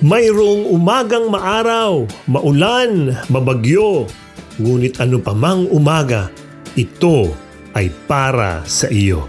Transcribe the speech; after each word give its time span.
Mayroong 0.00 0.64
umagang 0.72 1.28
maaraw, 1.28 2.08
maulan, 2.24 3.12
mabagyo. 3.28 4.08
Ngunit 4.56 4.96
ano 4.96 5.20
pa 5.20 5.36
mang 5.36 5.68
umaga, 5.68 6.32
ito 6.72 7.36
ay 7.76 7.92
para 8.08 8.64
sa 8.64 8.88
iyo. 8.88 9.28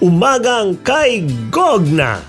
Umagang 0.00 0.80
kay 0.80 1.28
Gogna! 1.52 2.24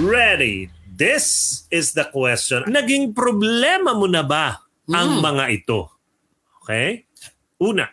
Ready? 0.00 0.72
This 0.88 1.68
is 1.68 1.92
the 1.92 2.08
question. 2.08 2.64
Naging 2.64 3.12
problema 3.12 3.92
mo 3.92 4.08
na 4.08 4.24
ba 4.24 4.64
ang 4.88 5.20
mga 5.20 5.44
ito? 5.52 5.92
Okay? 6.64 7.04
Una, 7.60 7.84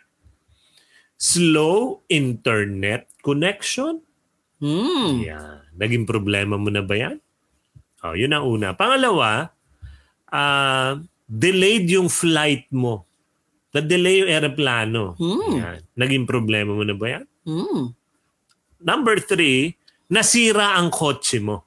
slow 1.19 2.07
internet 2.07 3.11
connection. 3.19 3.99
Hmm. 4.63 5.19
Yan. 5.19 5.67
Naging 5.75 6.07
problema 6.07 6.55
mo 6.55 6.71
na 6.71 6.79
ba 6.79 6.95
yan? 6.95 7.19
Oh, 8.01 8.17
yun 8.17 8.33
ang 8.33 8.45
una. 8.49 8.73
Pangalawa, 8.73 9.53
ah, 10.33 10.97
delayed 11.29 11.85
yung 11.89 12.09
flight 12.09 12.65
mo. 12.73 13.05
Na-delay 13.71 14.25
yung 14.25 14.31
aeroplano. 14.31 15.15
Hmm. 15.15 15.55
Yan. 15.61 15.79
Naging 15.95 16.25
problema 16.27 16.75
mo 16.75 16.83
na 16.83 16.97
ba 16.97 17.07
yan? 17.07 17.25
Hmm. 17.47 17.95
Number 18.81 19.21
three, 19.21 19.77
nasira 20.11 20.75
ang 20.75 20.91
kotse 20.91 21.39
mo. 21.39 21.63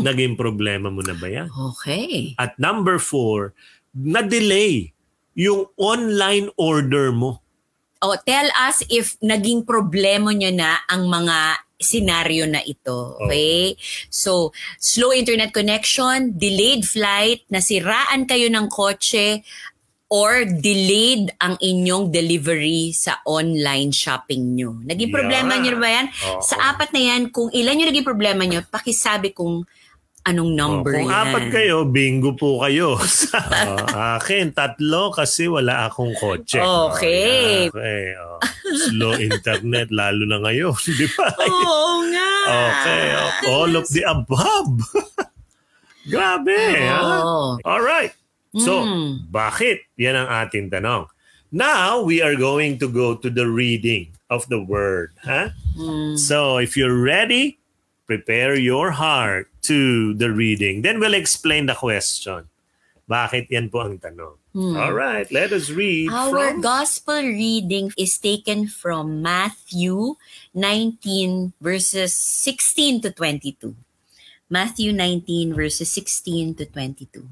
Naging 0.00 0.40
problema 0.40 0.88
mo 0.88 1.04
na 1.04 1.12
ba 1.12 1.28
yan? 1.28 1.52
Okay. 1.52 2.32
At 2.40 2.56
number 2.56 2.96
four, 2.96 3.52
na-delay 3.92 4.96
yung 5.36 5.68
online 5.76 6.48
order 6.56 7.12
mo. 7.12 7.44
Oh, 8.02 8.16
tell 8.26 8.48
us 8.58 8.82
if 8.90 9.14
naging 9.22 9.62
problema 9.62 10.34
nyo 10.34 10.50
na 10.50 10.80
ang 10.90 11.06
mga 11.06 11.62
senaryo 11.82 12.46
na 12.48 12.62
ito. 12.64 13.18
Okay? 13.26 13.76
So, 14.08 14.54
slow 14.78 15.12
internet 15.12 15.52
connection, 15.52 16.38
delayed 16.38 16.86
flight, 16.86 17.44
nasiraan 17.50 18.24
kayo 18.24 18.48
ng 18.48 18.70
kotse, 18.70 19.42
or 20.12 20.44
delayed 20.44 21.32
ang 21.40 21.56
inyong 21.56 22.12
delivery 22.12 22.92
sa 22.92 23.24
online 23.24 23.88
shopping 23.96 24.52
nyo. 24.52 24.76
Naging 24.84 25.08
Yeah. 25.08 25.16
problema 25.16 25.52
nyo 25.56 25.72
ba 25.80 25.88
yan? 25.88 26.06
Oo. 26.12 26.44
Sa 26.44 26.60
apat 26.60 26.92
na 26.92 27.00
yan, 27.00 27.32
kung 27.32 27.48
ilan 27.48 27.80
yung 27.80 27.88
naging 27.88 28.04
problema 28.04 28.44
nyo, 28.44 28.60
pakisabi 28.68 29.32
kung 29.32 29.64
anong 30.22 30.52
number 30.54 30.94
Oh, 30.94 30.98
kung 30.98 31.10
yan. 31.10 31.18
apat 31.26 31.44
kayo, 31.50 31.76
bingo 31.84 32.32
po 32.32 32.60
kayo. 32.60 32.94
Sa 33.26 33.38
akin, 34.16 34.50
tatlo 34.50 35.10
kasi 35.10 35.46
wala 35.46 35.86
akong 35.86 36.14
kotse. 36.14 36.58
Okay. 36.58 37.68
Oh, 37.68 37.74
yeah, 37.74 37.74
okay. 37.74 38.04
oh. 38.16 38.38
Slow 38.88 39.12
internet, 39.28 39.90
lalo 39.90 40.22
na 40.24 40.38
ngayon. 40.40 40.72
Di 40.98 41.06
ba? 41.12 41.26
Oo 41.38 42.06
nga. 42.08 42.30
Okay. 42.46 43.04
oh, 43.12 43.30
All 43.50 43.72
of 43.74 43.86
the 43.90 44.02
above. 44.04 44.72
Grabe. 46.04 46.58
ha? 46.82 46.98
Oo. 47.22 47.58
All 47.62 47.82
right. 47.82 48.10
So, 48.52 48.84
Mm. 48.84 49.32
bakit? 49.32 49.88
Yan 49.96 50.12
ang 50.14 50.28
ating 50.28 50.68
tanong. 50.68 51.08
Now, 51.48 52.00
we 52.00 52.20
are 52.20 52.36
going 52.36 52.76
to 52.80 52.88
go 52.88 53.14
to 53.16 53.28
the 53.28 53.48
reading 53.48 54.12
of 54.28 54.44
the 54.48 54.60
word. 54.60 55.12
Ha? 55.24 55.52
Mm. 55.72 56.16
So, 56.16 56.56
if 56.58 56.76
you're 56.76 56.96
ready, 56.96 57.60
prepare 58.06 58.54
your 58.54 58.92
heart 58.92 59.48
to 59.62 60.14
the 60.14 60.32
reading. 60.32 60.82
Then 60.82 61.00
we'll 61.00 61.14
explain 61.14 61.66
the 61.66 61.74
question. 61.74 62.48
Bakit 63.08 63.50
yan 63.50 63.68
po 63.68 63.84
ang 63.84 63.98
tanong? 63.98 64.38
All 64.52 64.92
right, 64.92 65.24
let 65.32 65.52
us 65.52 65.72
read 65.72 66.12
Hmm. 66.12 66.16
Our 66.16 66.52
from... 66.52 66.60
gospel 66.60 67.20
reading 67.24 67.92
is 67.96 68.20
taken 68.20 68.68
from 68.68 69.24
Matthew 69.24 70.20
19 70.52 71.56
verses 71.60 72.12
16 72.12 73.00
to 73.04 73.10
22. 73.10 73.74
Matthew 74.52 74.92
19 74.92 75.56
verses 75.56 75.88
16 75.92 76.60
to 76.60 76.64
22. 76.68 77.24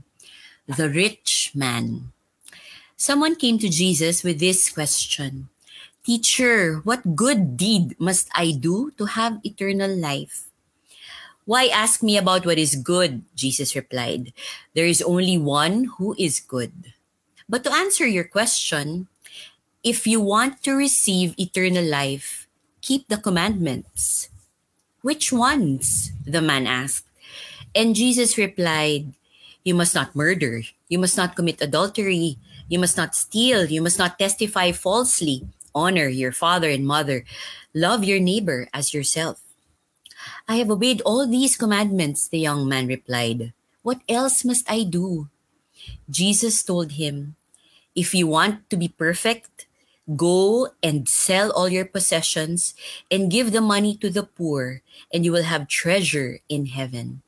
The 0.65 0.89
rich 0.89 1.53
man. 1.53 2.13
Someone 2.97 3.37
came 3.37 3.57
to 3.61 3.69
Jesus 3.69 4.25
with 4.25 4.41
this 4.41 4.69
question. 4.69 5.49
Teacher, 6.05 6.81
what 6.85 7.17
good 7.17 7.57
deed 7.57 7.97
must 8.01 8.29
I 8.33 8.53
do 8.53 8.93
to 8.97 9.17
have 9.17 9.41
eternal 9.45 9.93
life? 9.93 10.50
Why 11.51 11.67
ask 11.67 11.99
me 11.99 12.15
about 12.15 12.47
what 12.47 12.63
is 12.63 12.79
good? 12.79 13.27
Jesus 13.35 13.75
replied. 13.75 14.31
There 14.79 14.87
is 14.87 15.03
only 15.03 15.35
one 15.35 15.91
who 15.99 16.15
is 16.15 16.39
good. 16.39 16.95
But 17.51 17.67
to 17.67 17.75
answer 17.75 18.07
your 18.07 18.23
question, 18.23 19.11
if 19.83 20.07
you 20.07 20.23
want 20.23 20.63
to 20.63 20.79
receive 20.79 21.35
eternal 21.35 21.83
life, 21.83 22.47
keep 22.87 23.11
the 23.11 23.19
commandments. 23.19 24.31
Which 25.03 25.35
ones? 25.35 26.15
The 26.23 26.39
man 26.39 26.71
asked. 26.71 27.11
And 27.75 27.99
Jesus 27.99 28.39
replied, 28.39 29.11
You 29.67 29.75
must 29.75 29.91
not 29.91 30.15
murder. 30.15 30.63
You 30.87 31.03
must 31.03 31.19
not 31.19 31.35
commit 31.35 31.59
adultery. 31.59 32.39
You 32.71 32.79
must 32.79 32.95
not 32.95 33.19
steal. 33.19 33.67
You 33.67 33.83
must 33.83 33.99
not 33.99 34.23
testify 34.23 34.71
falsely. 34.71 35.51
Honor 35.75 36.07
your 36.07 36.31
father 36.31 36.71
and 36.71 36.87
mother. 36.87 37.27
Love 37.75 38.07
your 38.07 38.23
neighbor 38.23 38.71
as 38.71 38.95
yourself. 38.95 39.50
I 40.49 40.57
have 40.57 40.71
obeyed 40.71 41.01
all 41.03 41.27
these 41.27 41.57
commandments, 41.57 42.29
the 42.29 42.39
young 42.39 42.69
man 42.69 42.87
replied. 42.87 43.53
What 43.83 44.01
else 44.09 44.45
must 44.45 44.69
I 44.71 44.85
do? 44.85 45.29
Jesus 46.09 46.63
told 46.63 46.93
him, 46.93 47.37
If 47.95 48.15
you 48.15 48.27
want 48.27 48.69
to 48.71 48.77
be 48.77 48.89
perfect, 48.89 49.67
go 50.17 50.69
and 50.83 51.09
sell 51.09 51.51
all 51.53 51.69
your 51.69 51.85
possessions 51.85 52.75
and 53.11 53.31
give 53.31 53.53
the 53.53 53.61
money 53.61 53.97
to 53.97 54.11
the 54.11 54.25
poor, 54.25 54.83
and 55.13 55.25
you 55.25 55.33
will 55.33 55.47
have 55.47 55.69
treasure 55.69 56.41
in 56.49 56.67
heaven. 56.67 57.23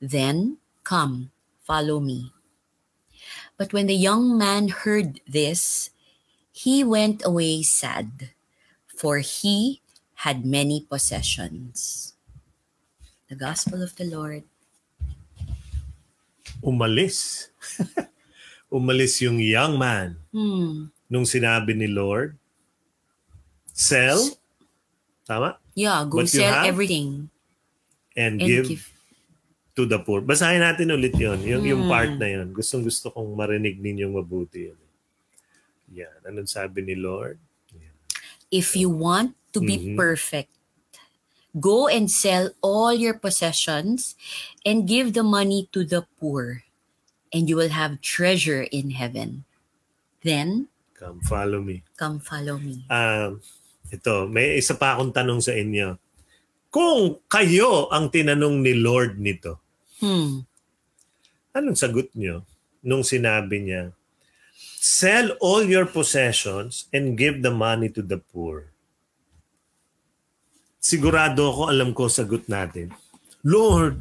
Then 0.00 0.58
come, 0.84 1.30
follow 1.64 2.00
me. 2.00 2.32
But 3.56 3.72
when 3.72 3.86
the 3.86 3.98
young 3.98 4.38
man 4.38 4.68
heard 4.68 5.20
this, 5.26 5.90
he 6.52 6.84
went 6.84 7.24
away 7.24 7.62
sad, 7.62 8.30
for 8.86 9.18
he 9.18 9.80
had 10.26 10.46
many 10.46 10.86
possessions. 10.88 12.14
The 13.28 13.36
Gospel 13.36 13.82
of 13.82 13.92
the 13.96 14.08
Lord. 14.08 14.44
Umalis. 16.60 17.48
Umalis 18.72 19.20
yung 19.20 19.38
young 19.40 19.76
man 19.76 20.16
Hmm. 20.28 20.92
nung 21.08 21.24
sinabi 21.24 21.72
ni 21.72 21.88
Lord, 21.88 22.36
sell, 23.72 24.20
tama? 25.24 25.56
Yeah, 25.72 26.04
go 26.04 26.20
What 26.20 26.28
sell 26.28 26.66
everything 26.66 27.32
And, 28.12 28.36
and 28.36 28.44
give, 28.44 28.66
give. 28.68 28.84
to 29.72 29.86
the 29.86 29.96
poor. 30.02 30.20
Basahin 30.20 30.60
natin 30.60 30.90
ulit 30.90 31.14
yon 31.14 31.38
yung, 31.46 31.64
yung 31.64 31.82
Hmm. 31.86 31.92
part 31.92 32.12
na 32.18 32.28
yon 32.28 32.50
Gustong 32.52 32.82
gusto 32.82 33.08
kong 33.08 33.32
marinig 33.32 33.78
ninyong 33.78 34.18
mabuti 34.18 34.68
yun. 34.68 34.80
Yan. 35.94 36.18
Anong 36.26 36.50
sabi 36.50 36.82
ni 36.82 36.92
Lord? 36.92 37.38
If 38.50 38.72
you 38.74 38.88
want 38.88 39.36
to 39.52 39.60
be 39.60 39.76
Mhm. 39.76 39.96
perfect, 39.96 40.52
go 41.56 41.88
and 41.88 42.10
sell 42.10 42.52
all 42.60 42.92
your 42.92 43.16
possessions 43.16 44.14
and 44.66 44.84
give 44.88 45.12
the 45.16 45.24
money 45.24 45.68
to 45.72 45.84
the 45.84 46.04
poor, 46.20 46.64
and 47.32 47.48
you 47.48 47.56
will 47.56 47.72
have 47.72 48.00
treasure 48.04 48.68
in 48.68 48.92
heaven. 48.92 49.44
Then 50.20 50.68
Come, 50.98 51.22
follow 51.22 51.62
me. 51.62 51.86
come 51.94 52.18
follow 52.18 52.58
me. 52.58 52.82
Um, 52.90 53.38
ito, 53.88 54.26
may 54.26 54.58
isa 54.58 54.74
pa 54.74 54.98
akong 54.98 55.14
tanong 55.14 55.38
sa 55.40 55.54
inyo. 55.54 55.94
Kung 56.68 57.22
kayo 57.30 57.88
ang 57.88 58.10
tinanong 58.12 58.60
ni 58.60 58.74
Lord 58.76 59.16
nito, 59.16 59.62
Hmm. 59.98 60.46
anong 61.50 61.74
sagot 61.74 62.10
nyo 62.14 62.46
nung 62.82 63.02
sinabi 63.02 63.58
niya, 63.62 63.90
sell 64.78 65.34
all 65.42 65.66
your 65.66 65.86
possessions 65.86 66.86
and 66.94 67.18
give 67.18 67.42
the 67.42 67.50
money 67.50 67.90
to 67.90 67.98
the 67.98 68.18
poor? 68.18 68.70
Sigurado 70.78 71.50
ako 71.50 71.62
alam 71.68 71.90
ko 71.90 72.06
sagot 72.06 72.46
natin. 72.46 72.94
Lord, 73.42 73.98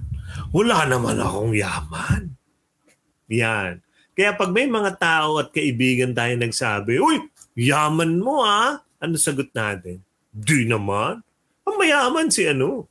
wala 0.53 0.85
naman 0.85 1.17
akong 1.17 1.53
yaman. 1.57 2.33
Yan. 3.33 3.81
Kaya 4.17 4.33
pag 4.33 4.49
may 4.49 4.65
mga 4.65 4.97
tao 4.97 5.41
at 5.41 5.53
kaibigan 5.53 6.13
tayo 6.13 6.33
nagsabi, 6.37 6.97
Uy, 7.01 7.21
yaman 7.57 8.21
mo 8.21 8.41
ah. 8.45 8.81
Ano 8.97 9.13
sagot 9.17 9.53
natin? 9.53 10.01
Di 10.33 10.65
naman. 10.65 11.21
Ang 11.67 11.75
mayaman 11.77 12.29
si 12.33 12.45
ano. 12.49 12.89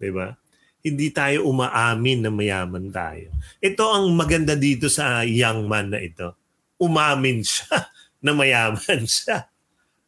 ba? 0.00 0.36
Hindi 0.80 1.10
tayo 1.10 1.44
umaamin 1.50 2.24
na 2.24 2.30
mayaman 2.32 2.88
tayo. 2.88 3.28
Ito 3.58 3.84
ang 3.92 4.14
maganda 4.14 4.54
dito 4.54 4.86
sa 4.88 5.26
young 5.26 5.66
man 5.68 5.92
na 5.92 6.00
ito. 6.00 6.32
Umamin 6.78 7.42
siya 7.42 7.90
na 8.24 8.30
mayaman 8.32 9.02
siya. 9.04 9.50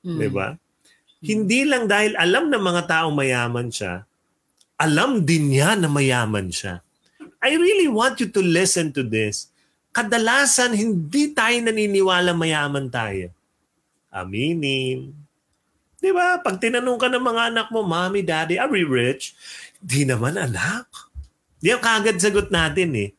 'Di 0.00 0.28
ba? 0.32 0.56
Hindi 1.20 1.68
lang 1.68 1.84
dahil 1.84 2.16
alam 2.16 2.48
ng 2.48 2.62
mga 2.64 2.82
taong 2.88 3.12
mayaman 3.12 3.68
siya, 3.68 4.08
alam 4.80 5.20
din 5.20 5.52
niya 5.52 5.76
na 5.76 5.92
mayaman 5.92 6.48
siya. 6.48 6.80
I 7.44 7.56
really 7.56 7.88
want 7.88 8.20
you 8.20 8.32
to 8.32 8.40
listen 8.40 8.92
to 8.96 9.04
this. 9.04 9.52
Kadalasan 9.92 10.72
hindi 10.72 11.36
tayo 11.36 11.56
naniniwala 11.60 12.32
mayaman 12.32 12.88
tayo. 12.88 13.28
Aminin. 14.08 15.12
Di 16.00 16.10
ba? 16.16 16.40
Pag 16.40 16.56
tinanong 16.56 16.96
ka 16.96 17.12
ng 17.12 17.20
mga 17.20 17.42
anak 17.52 17.68
mo, 17.68 17.84
Mommy, 17.84 18.24
Daddy, 18.24 18.56
are 18.56 18.72
we 18.72 18.88
rich? 18.88 19.36
Di 19.76 20.08
naman 20.08 20.40
anak. 20.40 20.88
Yan 21.60 21.80
kagad 21.80 22.16
sagot 22.16 22.48
natin 22.48 22.96
eh. 22.96 23.10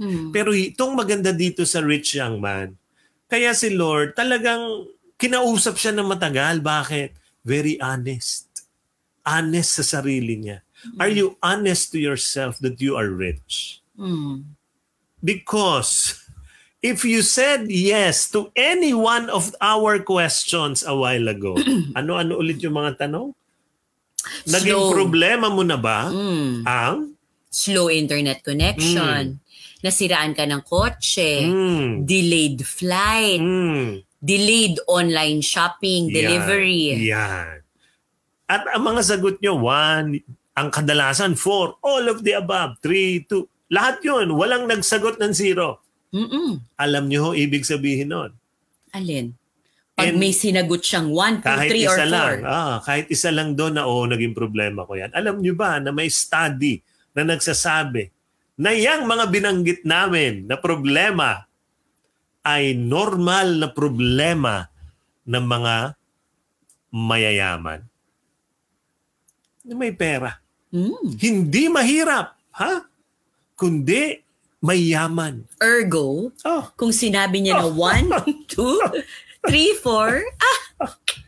Hmm. 0.00 0.32
Pero 0.32 0.56
itong 0.56 0.96
maganda 0.96 1.36
dito 1.36 1.68
sa 1.68 1.84
rich 1.84 2.16
young 2.16 2.40
man, 2.40 2.72
kaya 3.28 3.52
si 3.52 3.68
Lord 3.76 4.16
talagang 4.16 4.88
kinausap 5.20 5.76
siya 5.76 5.92
ng 5.92 6.08
matagal. 6.08 6.64
Bakit? 6.64 7.19
Very 7.42 7.80
honest. 7.80 8.46
Honest 9.22 9.78
sa 9.78 10.00
sarili 10.00 10.36
niya. 10.36 10.60
Are 10.96 11.12
you 11.12 11.36
honest 11.40 11.92
to 11.92 12.00
yourself 12.00 12.56
that 12.64 12.80
you 12.80 12.96
are 12.96 13.08
rich? 13.08 13.84
Hmm. 13.96 14.48
Because 15.20 16.16
if 16.80 17.04
you 17.04 17.20
said 17.20 17.68
yes 17.68 18.32
to 18.32 18.48
any 18.56 18.96
one 18.96 19.28
of 19.28 19.52
our 19.60 20.00
questions 20.00 20.80
a 20.80 20.96
while 20.96 21.28
ago, 21.28 21.52
ano-ano 21.98 22.40
ulit 22.40 22.64
yung 22.64 22.80
mga 22.80 23.06
tanong? 23.06 23.36
Naging 24.48 24.76
Slow. 24.76 24.92
problema 24.92 25.48
mo 25.48 25.60
na 25.60 25.76
ba 25.76 26.08
Hmm. 26.08 26.64
ang 26.64 27.12
Slow 27.50 27.90
internet 27.90 28.40
connection. 28.40 29.36
Nasiraan 29.80 30.36
ka 30.36 30.44
ng 30.44 30.60
kotse. 30.62 31.40
mm, 31.42 32.04
Delayed 32.06 32.62
flight. 32.62 33.40
mm, 33.42 34.04
Delayed 34.20 34.76
online 34.84 35.40
shopping. 35.40 36.12
yan, 36.12 36.14
Delivery. 36.14 37.08
Yan. 37.08 37.64
At 38.44 38.68
ang 38.68 38.84
mga 38.84 39.00
sagot 39.02 39.40
nyo, 39.40 39.56
one, 39.56 40.20
ang 40.52 40.68
kadalasan, 40.68 41.40
four, 41.40 41.80
all 41.80 42.04
of 42.10 42.20
the 42.20 42.36
above, 42.36 42.76
three, 42.84 43.24
two, 43.24 43.48
lahat 43.72 44.02
yun, 44.04 44.36
walang 44.36 44.68
nagsagot 44.68 45.16
ng 45.16 45.32
zero. 45.32 45.80
Mm-mm. 46.10 46.58
Alam 46.76 47.06
nyo 47.06 47.30
ho, 47.30 47.38
ibig 47.38 47.62
sabihin 47.62 48.10
nun. 48.10 48.30
Alin? 48.90 49.32
Pag 49.94 50.10
And 50.10 50.18
may 50.18 50.34
sinagot 50.34 50.82
siyang 50.82 51.14
1, 51.14 51.44
2, 51.44 51.46
Kahit 51.46 51.70
3, 51.70 51.86
or 51.86 51.96
isa 51.96 52.04
4. 52.08 52.10
lang, 52.10 52.34
ah, 52.42 52.76
kahit 52.82 53.06
isa 53.12 53.30
lang 53.30 53.54
doon 53.54 53.78
na 53.78 53.86
oo, 53.86 54.02
naging 54.08 54.34
problema 54.34 54.82
ko 54.82 54.98
yan. 54.98 55.14
Alam 55.14 55.38
nyo 55.38 55.54
ba 55.54 55.78
na 55.78 55.94
may 55.94 56.10
study 56.10 56.82
na 57.14 57.22
nagsasabi 57.22 58.10
na 58.58 58.74
yung 58.74 59.06
mga 59.06 59.24
binanggit 59.30 59.80
namin 59.86 60.44
na 60.50 60.58
problema 60.58 61.46
ay 62.42 62.72
normal 62.72 63.60
na 63.60 63.68
problema 63.68 64.68
ng 65.24 65.44
mga 65.44 65.74
mayayaman. 66.90 67.80
May 69.70 69.92
pera. 69.92 70.40
Mm. 70.72 71.14
Hindi 71.20 71.68
mahirap, 71.68 72.34
ha? 72.56 72.86
Kundi 73.54 74.18
mayaman. 74.58 75.44
Ergo, 75.60 76.32
Oh, 76.42 76.64
kung 76.74 76.90
sinabi 76.90 77.44
niya 77.44 77.60
na 77.60 77.68
1, 77.68 78.48
2, 78.48 79.44
3, 79.44 79.84
4, 79.84 80.24
ah, 80.24 80.60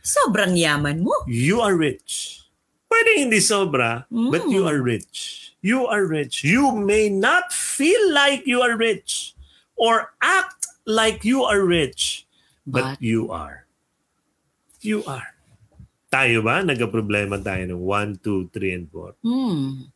sobrang 0.01 0.57
yaman 0.57 1.05
mo. 1.05 1.13
you 1.29 1.61
are 1.61 1.77
rich. 1.77 2.41
Pwede 2.89 3.25
hindi 3.25 3.41
sobra, 3.41 4.05
but 4.09 4.45
you 4.49 4.69
are 4.69 4.77
rich. 4.81 5.39
You 5.65 5.89
are 5.89 6.05
rich. 6.05 6.45
You 6.45 6.75
may 6.75 7.09
not 7.09 7.49
feel 7.49 8.13
like 8.13 8.45
you 8.45 8.61
are 8.61 8.77
rich 8.77 9.33
or 9.73 10.13
act 10.21 10.62
like 10.85 11.23
you 11.23 11.43
are 11.43 11.63
rich, 11.63 12.27
but, 12.67 12.95
But- 12.95 13.01
you 13.01 13.31
are. 13.31 13.67
You 14.83 15.03
are. 15.07 15.31
Tayo 16.11 16.45
ba? 16.45 16.61
Nagka-problema 16.61 17.41
tayo 17.41 17.63
ng 17.65 17.81
1, 17.81 18.21
2, 18.21 18.51
3, 18.53 18.77
and 18.77 18.87
4. 18.91 19.17
Hmm. 19.25 19.89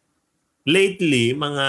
Lately, 0.65 1.35
mga 1.37 1.65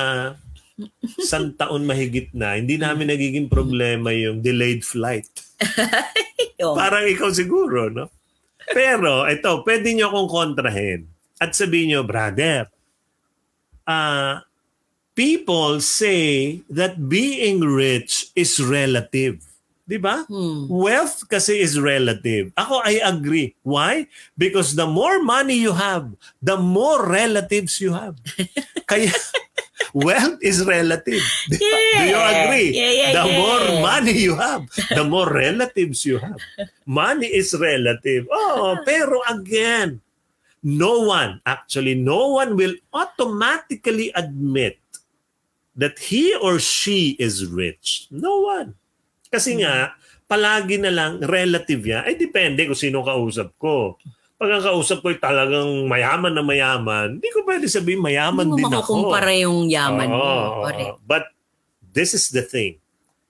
isang 1.20 1.52
taon 1.60 1.84
mahigit 1.84 2.32
na, 2.32 2.56
hindi 2.56 2.80
namin 2.80 3.12
nagiging 3.12 3.50
problema 3.50 4.14
yung 4.14 4.40
delayed 4.40 4.82
flight. 4.82 5.28
Oh. 6.58 6.74
Parang 6.74 7.06
ikaw 7.06 7.30
siguro, 7.30 7.86
no? 7.86 8.10
Pero, 8.74 9.22
ito, 9.30 9.62
pwede 9.62 9.94
nyo 9.94 10.10
akong 10.10 10.26
kontrahin. 10.26 11.06
At 11.38 11.54
sabihin 11.54 11.94
nyo, 11.94 12.00
brother, 12.02 12.66
uh, 13.86 14.42
people 15.18 15.82
say 15.82 16.62
that 16.70 17.10
being 17.10 17.58
rich 17.58 18.30
is 18.38 18.62
relative. 18.62 19.42
Di 19.82 19.98
ba? 19.98 20.22
Hmm. 20.30 20.70
Wealth 20.70 21.26
kasi 21.26 21.58
is 21.58 21.74
relative. 21.74 22.54
Ako, 22.54 22.86
I 22.86 23.02
agree. 23.02 23.58
Why? 23.66 24.06
Because 24.38 24.78
the 24.78 24.86
more 24.86 25.18
money 25.18 25.58
you 25.58 25.74
have, 25.74 26.06
the 26.38 26.54
more 26.54 27.02
relatives 27.02 27.82
you 27.82 27.98
have. 27.98 28.14
Kaya, 28.90 29.10
wealth 29.90 30.38
is 30.38 30.62
relative. 30.62 31.24
Do 31.50 31.58
you 31.58 32.14
agree? 32.14 32.70
Yeah, 32.78 32.92
yeah, 32.94 33.10
the 33.18 33.26
yeah. 33.26 33.40
more 33.42 33.64
money 33.82 34.14
you 34.14 34.38
have, 34.38 34.70
the 34.94 35.02
more 35.02 35.26
relatives 35.26 36.06
you 36.06 36.22
have. 36.22 36.38
Money 36.86 37.26
is 37.26 37.58
relative. 37.58 38.30
Oh, 38.30 38.78
pero 38.86 39.18
again, 39.26 39.98
no 40.62 41.10
one, 41.10 41.40
actually, 41.42 41.98
no 41.98 42.38
one 42.38 42.54
will 42.54 42.76
automatically 42.94 44.14
admit 44.14 44.78
that 45.78 45.96
he 46.10 46.34
or 46.34 46.58
she 46.58 47.14
is 47.22 47.46
rich. 47.46 48.10
No 48.10 48.42
one. 48.42 48.74
Kasi 49.30 49.62
nga, 49.62 49.94
palagi 50.26 50.76
na 50.76 50.90
lang 50.90 51.22
relative 51.22 51.86
yan. 51.86 52.02
Ay, 52.02 52.18
depende 52.18 52.66
kung 52.66 52.76
sino 52.76 53.06
kausap 53.06 53.54
ko. 53.56 53.94
Pag 54.38 54.58
ang 54.58 54.62
kausap 54.62 55.02
ko 55.02 55.14
ay 55.14 55.18
talagang 55.18 55.86
mayaman 55.86 56.34
na 56.34 56.42
mayaman, 56.42 57.18
hindi 57.18 57.30
ko 57.30 57.42
pwede 57.46 57.66
sabihin 57.70 58.02
mayaman 58.02 58.50
Hindi 58.50 58.62
din 58.62 58.70
mo 58.70 58.78
ako. 58.78 58.78
makukumpara 58.82 59.32
yung 59.38 59.70
yaman 59.70 60.10
mo. 60.10 60.62
Correct. 60.66 60.98
But 61.06 61.24
this 61.94 62.14
is 62.14 62.30
the 62.30 62.42
thing. 62.42 62.78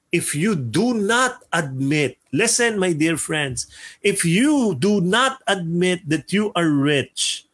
If 0.08 0.32
you 0.32 0.56
do 0.56 0.96
not 0.96 1.44
admit, 1.52 2.16
listen 2.32 2.80
my 2.80 2.96
dear 2.96 3.20
friends, 3.20 3.68
if 4.00 4.24
you 4.24 4.72
do 4.76 5.04
not 5.04 5.44
admit 5.44 6.08
that 6.08 6.32
you 6.32 6.48
are 6.56 6.68
rich, 6.68 7.44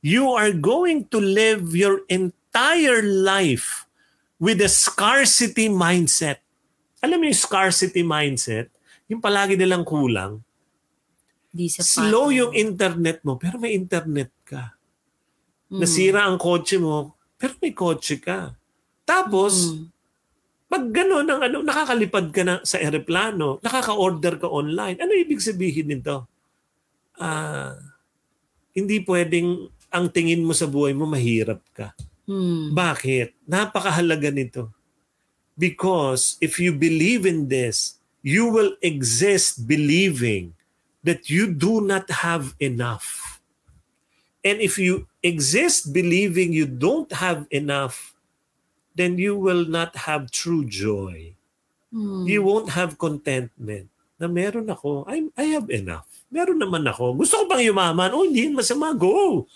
you 0.00 0.32
are 0.32 0.52
going 0.52 1.04
to 1.12 1.20
live 1.20 1.76
your 1.76 2.00
entire 2.08 3.04
life 3.04 3.87
with 4.38 4.62
a 4.62 4.70
scarcity 4.70 5.66
mindset. 5.66 6.40
Alam 7.02 7.22
mo 7.22 7.24
yung 7.30 7.38
scarcity 7.38 8.02
mindset? 8.06 8.70
Yung 9.10 9.22
palagi 9.22 9.58
nilang 9.58 9.82
kulang. 9.86 10.42
Di 11.50 11.66
sa 11.70 11.82
Slow 11.82 12.30
yung 12.30 12.52
internet 12.54 13.22
mo, 13.26 13.34
pero 13.34 13.58
may 13.58 13.74
internet 13.74 14.30
ka. 14.46 14.78
Mm. 15.68 15.80
Nasira 15.82 16.24
ang 16.24 16.38
kotse 16.38 16.78
mo, 16.78 17.18
pero 17.34 17.58
may 17.58 17.74
kotse 17.74 18.20
ka. 18.22 18.54
Tapos, 19.02 19.74
Mm. 19.74 19.84
pag 20.68 20.84
gano'n, 20.92 21.26
ang 21.28 21.40
ano, 21.40 21.56
nakakalipad 21.64 22.26
ka 22.30 22.42
na 22.44 22.54
sa 22.62 22.76
aeroplano, 22.76 23.58
nakaka-order 23.64 24.36
ka 24.36 24.48
online. 24.48 25.00
Ano 25.00 25.16
ibig 25.16 25.40
sabihin 25.40 25.88
nito? 25.88 26.28
Ah, 27.18 27.74
hindi 28.76 29.00
pwedeng 29.02 29.72
ang 29.88 30.12
tingin 30.12 30.44
mo 30.44 30.52
sa 30.52 30.68
buhay 30.68 30.92
mo 30.92 31.08
mahirap 31.08 31.64
ka. 31.72 31.96
Mm. 32.28 32.76
Bakit? 32.76 33.32
Napakahalaga 33.48 34.28
nito. 34.28 34.68
Because 35.56 36.36
if 36.38 36.60
you 36.60 36.76
believe 36.76 37.24
in 37.24 37.48
this, 37.48 37.98
you 38.22 38.46
will 38.46 38.76
exist 38.84 39.66
believing 39.66 40.52
that 41.02 41.32
you 41.32 41.48
do 41.48 41.80
not 41.80 42.06
have 42.12 42.52
enough. 42.60 43.40
And 44.44 44.60
if 44.60 44.78
you 44.78 45.08
exist 45.24 45.90
believing 45.90 46.52
you 46.52 46.68
don't 46.68 47.10
have 47.10 47.48
enough, 47.50 48.14
then 48.94 49.18
you 49.18 49.34
will 49.34 49.66
not 49.66 49.96
have 49.96 50.30
true 50.30 50.62
joy. 50.68 51.34
Mm. 51.90 52.28
You 52.28 52.44
won't 52.44 52.70
have 52.76 53.00
contentment 53.00 53.88
na 54.18 54.26
meron 54.26 54.68
ako, 54.68 55.06
I, 55.06 55.30
I 55.38 55.54
have 55.56 55.70
enough. 55.70 56.06
Meron 56.28 56.60
naman 56.60 56.84
ako. 56.84 57.14
Gusto 57.16 57.40
ko 57.40 57.44
bang 57.48 57.64
yumaman? 57.64 58.12
Oh, 58.12 58.26
hindi 58.26 58.50
masama. 58.52 58.92
Go. 58.92 59.46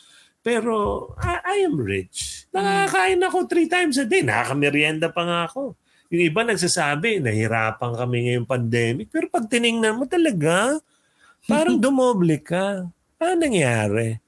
Pero 0.41 1.13
I, 1.21 1.39
I 1.45 1.57
am 1.67 1.77
rich. 1.77 2.42
Nakakain 2.53 3.21
ako 3.25 3.49
three 3.49 3.67
times 3.67 3.97
a 3.97 4.05
day. 4.05 4.21
Nakakamerienda 4.21 5.09
pa 5.09 5.25
nga 5.25 5.41
ako. 5.49 5.73
Yung 6.13 6.23
iba 6.29 6.45
nagsasabi, 6.45 7.25
nahirapan 7.25 7.97
kami 7.97 8.17
ngayong 8.29 8.45
pandemic. 8.45 9.09
Pero 9.09 9.33
pag 9.33 9.49
tiningnan 9.49 9.97
mo 9.97 10.05
talaga, 10.05 10.77
parang 11.49 11.81
dumoble 11.85 12.37
ka. 12.45 12.85
Ano 13.17 13.33
nangyari? 13.41 14.21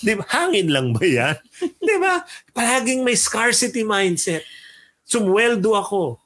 Di 0.00 0.16
ba? 0.16 0.24
Hangin 0.32 0.72
lang 0.72 0.96
ba 0.96 1.04
yan? 1.04 1.36
Di 1.88 1.96
ba? 2.00 2.24
Palaging 2.56 3.04
may 3.04 3.12
scarcity 3.12 3.84
mindset. 3.84 4.40
Sumweldo 5.04 5.76
ako. 5.76 6.16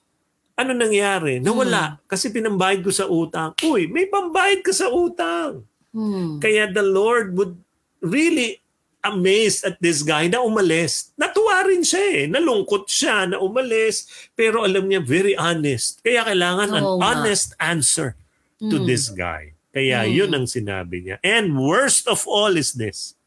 Ano 0.55 0.71
nangyari? 0.71 1.43
Nawala. 1.43 1.99
Kasi 2.07 2.31
pinambayad 2.31 2.87
ko 2.87 2.95
sa 2.95 3.11
utang. 3.11 3.59
Uy, 3.67 3.91
may 3.91 4.07
pambayad 4.07 4.63
ka 4.63 4.71
sa 4.71 4.87
utang. 4.87 5.67
Mm. 5.91 6.39
Kaya 6.39 6.71
the 6.71 6.85
Lord 6.87 7.35
would 7.35 7.59
really 7.99 8.62
amazed 9.03 9.67
at 9.67 9.79
this 9.83 10.03
guy 10.03 10.27
na 10.31 10.39
umalis. 10.41 11.11
Natuwa 11.19 11.67
rin 11.67 11.83
siya 11.83 12.03
eh. 12.23 12.25
Nalungkot 12.31 12.87
siya 12.87 13.31
na 13.31 13.37
umalis. 13.43 14.07
Pero 14.39 14.63
alam 14.63 14.87
niya, 14.87 15.03
very 15.03 15.35
honest. 15.35 16.03
Kaya 16.03 16.23
kailangan 16.27 16.71
an 16.73 16.83
Oo 16.87 16.99
nga. 16.99 17.07
honest 17.19 17.55
answer 17.59 18.15
to 18.63 18.79
Mm. 18.79 18.87
this 18.87 19.11
guy. 19.11 19.53
Kaya 19.75 20.07
Mm. 20.07 20.11
yun 20.15 20.31
ang 20.35 20.47
sinabi 20.47 21.03
niya. 21.03 21.17
And 21.27 21.59
worst 21.59 22.07
of 22.07 22.23
all 22.31 22.55
is 22.55 22.79
this. 22.79 23.19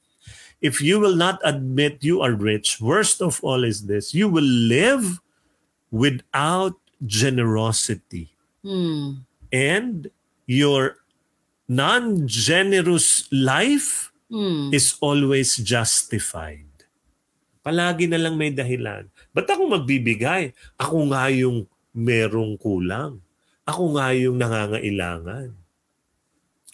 If 0.63 0.79
you 0.79 0.98
will 1.03 1.20
not 1.20 1.44
admit 1.44 2.01
you 2.01 2.24
are 2.24 2.32
rich, 2.34 2.79
worst 2.79 3.20
of 3.22 3.44
all 3.44 3.67
is 3.67 3.86
this. 3.91 4.15
You 4.15 4.32
will 4.32 4.48
live 4.48 5.20
without 5.91 6.79
generosity. 7.03 8.32
Mm. 8.63 9.27
And 9.51 10.10
your 10.48 11.03
non-generous 11.67 13.25
life 13.32 14.14
Mm. 14.35 14.75
is 14.75 14.99
always 14.99 15.55
justified. 15.63 16.67
Palagi 17.63 18.11
na 18.11 18.19
lang 18.19 18.35
may 18.35 18.51
dahilan. 18.51 19.07
Ba't 19.31 19.47
ako 19.47 19.71
magbibigay? 19.79 20.51
Ako 20.75 21.07
nga 21.15 21.31
yung 21.31 21.63
merong 21.95 22.59
kulang. 22.59 23.23
Ako 23.63 23.95
nga 23.95 24.11
yung 24.11 24.35
nangangailangan. 24.35 25.55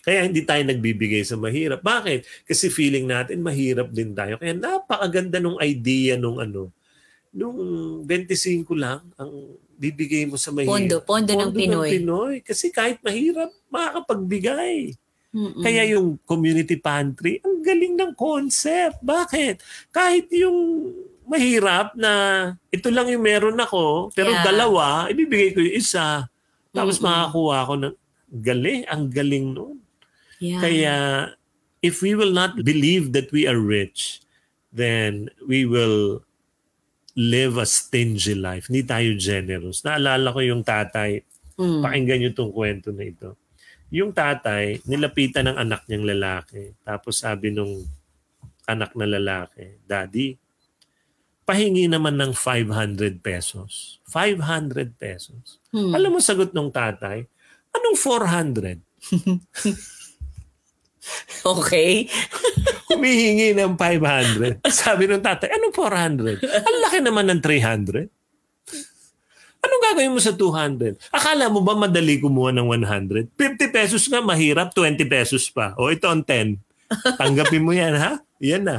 Kaya 0.02 0.26
hindi 0.26 0.42
tayo 0.42 0.66
nagbibigay 0.66 1.22
sa 1.22 1.38
mahirap. 1.38 1.86
Bakit? 1.86 2.50
Kasi 2.50 2.74
feeling 2.74 3.06
natin 3.06 3.46
mahirap 3.46 3.94
din 3.94 4.18
tayo. 4.18 4.42
Kaya 4.42 4.58
napakaganda 4.58 5.38
nung 5.38 5.62
idea 5.62 6.18
nung 6.18 6.42
ano, 6.42 6.74
nung 7.30 7.56
25 8.04 8.66
lang 8.74 9.06
ang 9.16 9.32
bibigay 9.78 10.26
mo 10.26 10.42
sa 10.42 10.50
mahirap. 10.50 10.74
Pondo, 10.74 10.98
pondo, 11.06 11.32
ng 11.38 11.54
Pinoy. 11.54 11.88
ng 11.88 11.94
Pinoy. 11.94 12.36
Kasi 12.42 12.74
kahit 12.74 12.98
mahirap, 13.06 13.54
makakapagbigay. 13.70 14.98
Mm-mm. 15.32 15.64
Kaya 15.64 15.88
yung 15.88 16.20
community 16.24 16.76
pantry, 16.76 17.40
ang 17.40 17.64
galing 17.64 17.96
ng 17.96 18.12
concept. 18.14 19.00
Bakit? 19.00 19.64
Kahit 19.90 20.28
yung 20.36 20.92
mahirap 21.24 21.96
na 21.96 22.12
ito 22.68 22.92
lang 22.92 23.08
yung 23.08 23.24
meron 23.24 23.56
ako, 23.56 24.12
pero 24.12 24.36
Yeah. 24.36 24.44
dalawa, 24.44 25.08
ibibigay 25.08 25.56
ko 25.56 25.64
yung 25.64 25.78
isa. 25.80 26.28
Tapos 26.70 27.00
Mm-mm. 27.00 27.08
makakuha 27.08 27.56
ako 27.64 27.74
ng 27.80 27.96
galing, 28.44 28.82
ang 28.86 29.08
galing 29.08 29.56
nun. 29.56 29.80
yeah. 30.40 30.60
Kaya 30.60 30.96
if 31.80 32.04
we 32.04 32.12
will 32.12 32.32
not 32.32 32.60
believe 32.62 33.16
that 33.16 33.32
we 33.32 33.48
are 33.48 33.58
rich, 33.58 34.20
then 34.70 35.32
we 35.44 35.64
will 35.64 36.22
live 37.14 37.56
a 37.56 37.68
stingy 37.68 38.32
life. 38.34 38.68
Hindi 38.68 38.84
tayo 38.84 39.10
generous. 39.16 39.84
Naalala 39.84 40.32
ko 40.32 40.40
yung 40.40 40.64
tatay, 40.64 41.24
Mm. 41.56 41.84
pakinggan 41.84 42.18
niyo 42.20 42.32
tong 42.32 42.52
kwento 42.52 42.92
na 42.92 43.04
ito. 43.04 43.36
Yung 43.92 44.16
tatay, 44.16 44.80
nilapitan 44.88 45.52
ng 45.52 45.58
anak 45.60 45.84
niyang 45.86 46.08
lalaki. 46.16 46.72
Tapos 46.82 47.20
sabi 47.20 47.52
nung 47.52 47.84
anak 48.64 48.96
na 48.96 49.04
lalaki, 49.04 49.84
Daddy, 49.84 50.40
pahingi 51.44 51.92
naman 51.92 52.16
ng 52.16 52.32
500 52.32 53.20
pesos. 53.20 54.00
500 54.08 54.96
pesos. 54.96 55.60
Hmm. 55.76 55.92
Alam 55.92 56.16
mo 56.16 56.20
sagot 56.24 56.56
ng 56.56 56.72
tatay, 56.72 57.28
anong 57.76 57.98
400? 58.00 58.80
Okay. 61.42 62.06
Humihingi 62.94 63.58
ng 63.58 63.74
500. 63.74 64.62
Sabi 64.70 65.10
ng 65.10 65.24
tatay, 65.24 65.50
anong 65.50 65.74
400? 65.74 66.38
Ang 66.46 66.78
laki 66.86 67.00
naman 67.02 67.26
ng 67.34 67.42
300. 67.42 68.06
Anong 69.62 69.84
gagawin 69.86 70.14
mo 70.14 70.22
sa 70.22 70.34
200? 70.34 70.98
Akala 71.14 71.46
mo 71.46 71.62
ba 71.62 71.78
madali 71.78 72.18
kumuha 72.18 72.50
ng 72.50 72.66
100? 72.66 73.30
50 73.38 73.70
pesos 73.70 74.02
nga, 74.10 74.18
mahirap. 74.20 74.74
20 74.74 75.06
pesos 75.06 75.46
pa. 75.54 75.78
O 75.78 75.94
ito 75.94 76.10
ang 76.10 76.26
10. 76.26 76.58
Tanggapin 77.16 77.62
mo 77.62 77.72
yan, 77.72 77.94
ha? 77.94 78.18
Yan 78.42 78.66
na. 78.66 78.78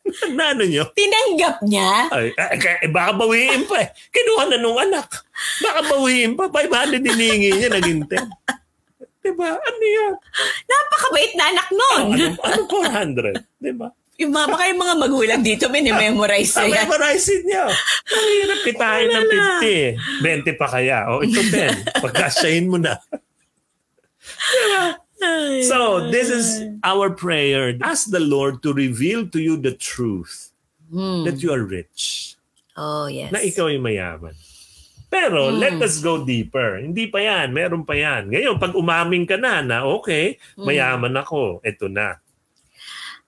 na 0.36 0.50
ano 0.50 0.66
nyo? 0.66 0.90
Tinanggap 0.90 1.62
niya? 1.62 2.10
Ay, 2.10 2.34
ay, 2.34 2.56
kaya- 2.58 2.80
eh, 2.82 2.90
baka 2.90 3.10
bawiin 3.14 3.62
pa 3.70 3.86
eh. 3.86 3.88
Kinuha 4.10 4.42
na 4.50 4.58
nung 4.58 4.80
anak. 4.80 5.06
Baka 5.62 5.80
bawiin 5.86 6.34
pa. 6.34 6.50
500 6.50 6.98
dinihingi 6.98 7.50
niya, 7.54 7.68
naging 7.70 8.02
10. 8.10 8.26
Diba? 9.20 9.52
Ano 9.52 9.84
yan? 9.84 10.14
Napakabait 10.64 11.32
na 11.36 11.44
anak 11.52 11.68
nun. 11.70 12.04
Ano, 12.16 12.24
ano 12.40 12.62
400? 12.66 13.62
Diba? 13.62 13.88
Yung 14.20 14.30
mga, 14.30 14.46
baka 14.46 14.64
yung 14.68 14.80
mga 14.80 14.94
magulang 15.00 15.40
dito, 15.40 15.64
minimemorize 15.66 16.52
na 16.54 16.68
yan. 16.68 16.84
memorize 16.84 17.24
niyo. 17.40 17.64
Ang 18.06 18.26
hirap 18.36 18.58
kitain 18.62 19.08
ng 19.08 19.24
50 19.24 19.64
eh. 19.64 19.90
20 20.44 20.60
pa 20.60 20.66
kaya. 20.68 20.98
O 21.08 21.24
ito 21.24 21.40
10. 21.40 21.88
Pagkasyahin 22.04 22.68
mo 22.68 22.76
na. 22.76 23.00
So, 25.62 26.08
this 26.08 26.28
is 26.28 26.64
our 26.82 27.12
prayer. 27.12 27.76
Ask 27.80 28.08
the 28.08 28.20
Lord 28.20 28.60
to 28.64 28.72
reveal 28.72 29.28
to 29.28 29.38
you 29.38 29.56
the 29.56 29.72
truth 29.72 30.52
Hmm. 30.90 31.22
that 31.22 31.38
you 31.38 31.54
are 31.54 31.62
rich. 31.62 32.34
Oh, 32.74 33.06
yes. 33.06 33.30
Na 33.30 33.38
ikaw 33.38 33.70
ay 33.70 33.78
mayaman. 33.78 34.34
Pero 35.06 35.50
Mm. 35.50 35.58
let 35.58 35.76
us 35.82 36.02
go 36.02 36.22
deeper. 36.22 36.82
Hindi 36.82 37.06
pa 37.06 37.22
yan. 37.22 37.54
Meron 37.54 37.86
pa 37.86 37.94
yan. 37.94 38.26
Ngayon, 38.26 38.58
pag 38.58 38.74
umaming 38.74 39.22
ka 39.22 39.38
na 39.38 39.62
na, 39.62 39.86
okay, 39.86 40.34
Mm. 40.58 40.66
mayaman 40.66 41.14
ako. 41.14 41.62
Ito 41.62 41.86
na. 41.86 42.18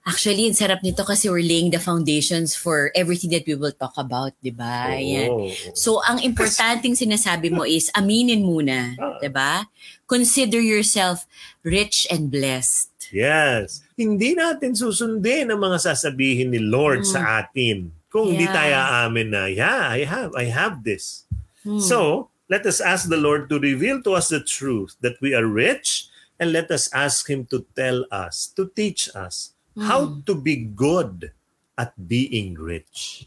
Actually, 0.02 0.50
ang 0.50 0.58
sarap 0.58 0.82
nito 0.82 1.06
kasi 1.06 1.30
we're 1.30 1.46
laying 1.46 1.70
the 1.70 1.78
foundations 1.78 2.58
for 2.58 2.90
everything 2.98 3.30
that 3.30 3.46
we 3.46 3.54
will 3.54 3.70
talk 3.70 3.94
about, 3.94 4.34
di 4.42 4.50
ba? 4.50 4.90
Oo. 4.98 5.46
So, 5.78 6.02
ang 6.02 6.18
importanteng 6.18 6.98
sinasabi 6.98 7.54
mo 7.54 7.62
is, 7.62 7.86
aminin 7.94 8.42
muna, 8.42 8.98
Ah. 8.98 9.22
di 9.22 9.30
ba? 9.30 9.70
Consider 10.10 10.58
yourself 10.58 11.22
rich 11.62 12.10
and 12.10 12.34
blessed. 12.34 12.90
Yes. 13.14 13.86
Hindi 13.94 14.34
natin 14.34 14.74
susundin 14.74 15.54
ang 15.54 15.62
mga 15.62 15.94
sasabihin 15.94 16.50
ni 16.50 16.58
Lord 16.58 17.06
Mm. 17.06 17.10
sa 17.12 17.20
atin. 17.38 17.94
Kung 18.10 18.34
hindi 18.34 18.50
Yeah. 18.50 18.56
tayo 18.58 18.74
aamin 18.82 19.28
na, 19.30 19.46
yeah, 19.46 19.86
I 19.86 20.02
have, 20.02 20.34
I 20.34 20.50
have 20.50 20.82
this. 20.82 21.30
Hmm. 21.62 21.78
So, 21.78 22.26
let 22.50 22.66
us 22.66 22.82
ask 22.82 23.06
the 23.06 23.20
Lord 23.20 23.46
to 23.54 23.62
reveal 23.62 24.02
to 24.02 24.18
us 24.18 24.34
the 24.34 24.42
truth 24.42 24.98
that 24.98 25.14
we 25.22 25.30
are 25.30 25.46
rich 25.46 26.10
and 26.42 26.50
let 26.50 26.74
us 26.74 26.90
ask 26.90 27.30
Him 27.30 27.46
to 27.54 27.62
tell 27.78 28.02
us, 28.10 28.50
to 28.58 28.66
teach 28.66 29.06
us 29.14 29.51
how 29.78 30.04
Hmm. 30.06 30.20
to 30.28 30.34
be 30.34 30.68
good 30.68 31.32
at 31.76 31.96
being 31.96 32.54
rich. 32.54 33.26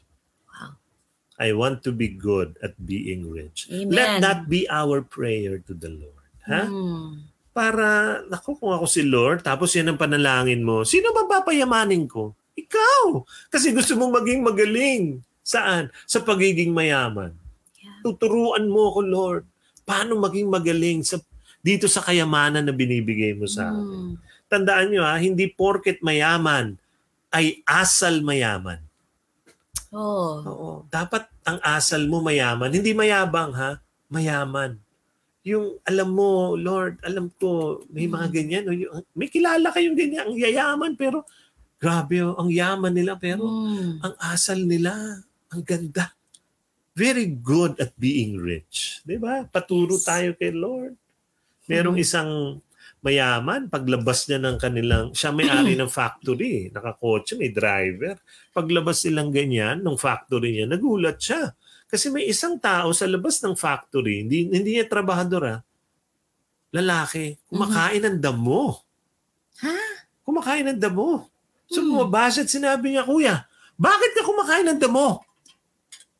Wow. 0.50 0.78
I 1.42 1.52
want 1.52 1.82
to 1.84 1.92
be 1.92 2.08
good 2.08 2.56
at 2.62 2.78
being 2.78 3.28
rich. 3.30 3.68
Amen. 3.74 3.90
Let 3.90 4.22
that 4.22 4.40
be 4.46 4.70
our 4.70 5.02
prayer 5.02 5.60
to 5.66 5.74
the 5.74 5.90
Lord. 5.90 6.26
Ha? 6.46 6.70
Hmm. 6.70 7.34
para, 7.56 8.20
naku, 8.28 8.60
kung 8.60 8.76
ako 8.76 8.84
si 8.84 9.00
Lord, 9.00 9.40
tapos 9.40 9.72
yan 9.72 9.88
ang 9.88 9.96
panalangin 9.96 10.60
mo, 10.60 10.84
sino 10.84 11.16
ba 11.16 11.24
papayamanin 11.24 12.04
ko? 12.04 12.36
Ikaw! 12.52 13.24
Kasi 13.48 13.72
gusto 13.72 13.96
mong 13.96 14.20
maging 14.20 14.44
magaling. 14.44 15.04
Saan? 15.40 15.88
Sa 16.04 16.20
pagiging 16.20 16.76
mayaman. 16.76 17.32
Yeah. 17.80 18.04
Tuturuan 18.04 18.68
mo 18.68 18.92
ako, 18.92 19.00
Lord. 19.08 19.44
Paano 19.88 20.20
maging 20.20 20.52
magaling 20.52 21.00
sa 21.08 21.16
dito 21.64 21.88
sa 21.88 22.04
kayamanan 22.04 22.68
na 22.68 22.76
binibigay 22.76 23.32
mo 23.34 23.48
sa 23.48 23.72
akin. 23.72 23.88
Hmm. 23.88 24.14
Tandaan 24.46 24.94
nyo 24.94 25.04
ha, 25.04 25.18
hindi 25.18 25.50
porket 25.50 26.00
mayaman 26.06 26.78
ay 27.34 27.66
asal 27.66 28.22
mayaman. 28.22 28.80
Oh. 29.96 30.44
Oo. 30.44 30.70
Dapat 30.88 31.28
ang 31.44 31.60
asal 31.64 32.06
mo 32.06 32.20
mayaman. 32.20 32.72
Hindi 32.72 32.92
mayabang 32.92 33.56
ha, 33.56 33.80
mayaman. 34.08 34.76
Yung 35.46 35.78
alam 35.86 36.10
mo, 36.10 36.58
Lord, 36.58 36.98
alam 37.06 37.30
ko, 37.38 37.82
may 37.94 38.10
mga 38.10 38.28
ganyan. 38.34 38.66
o 38.66 38.74
yung- 38.74 39.06
May 39.14 39.30
kilala 39.30 39.70
kayong 39.70 39.98
ganyan, 39.98 40.26
ang 40.26 40.38
yayaman, 40.38 40.94
pero 40.98 41.22
grabe, 41.78 42.18
oh, 42.26 42.34
ang 42.36 42.50
yaman 42.50 42.92
nila, 42.92 43.14
pero 43.14 43.46
Hmm. 43.46 44.02
ang 44.02 44.16
asal 44.18 44.58
nila, 44.66 45.22
ang 45.54 45.62
ganda. 45.62 46.12
Very 46.96 47.28
good 47.28 47.78
at 47.78 47.92
being 48.00 48.40
rich. 48.40 49.04
Di 49.04 49.20
ba? 49.20 49.44
Paturo 49.46 50.00
Yes. 50.00 50.08
tayo 50.08 50.32
kay 50.34 50.50
Lord. 50.50 50.96
Merong 51.68 52.00
isang 52.00 52.64
mayaman, 53.06 53.70
paglabas 53.70 54.26
niya 54.26 54.42
ng 54.42 54.58
kanilang, 54.58 55.06
siya 55.14 55.30
may-ari 55.30 55.78
ng 55.78 55.86
factory, 55.94 56.74
nakakotse, 56.74 57.38
may 57.38 57.54
driver. 57.54 58.18
Paglabas 58.50 59.06
silang 59.06 59.30
ganyan, 59.30 59.86
ng 59.86 59.94
factory 59.94 60.58
niya, 60.58 60.66
nagulat 60.66 61.22
siya. 61.22 61.54
Kasi 61.86 62.10
may 62.10 62.26
isang 62.26 62.58
tao 62.58 62.90
sa 62.98 63.06
labas 63.06 63.46
ng 63.46 63.54
factory, 63.54 64.26
hindi, 64.26 64.50
hindi 64.50 64.82
niya 64.82 64.90
trabahador 64.90 65.44
ah, 65.46 65.60
lalaki, 66.74 67.38
kumakain 67.46 68.02
ng 68.10 68.18
damo. 68.18 68.82
Ha? 69.62 69.78
Kumakain 70.26 70.66
ng 70.74 70.80
damo. 70.82 71.30
So 71.70 71.86
Hmm. 71.86 71.94
bumabasa 71.94 72.42
at 72.42 72.50
sinabi 72.50 72.98
niya, 72.98 73.06
Kuya, 73.06 73.46
bakit 73.78 74.18
ka 74.18 74.26
kumakain 74.26 74.66
ng 74.66 74.82
damo? 74.82 75.22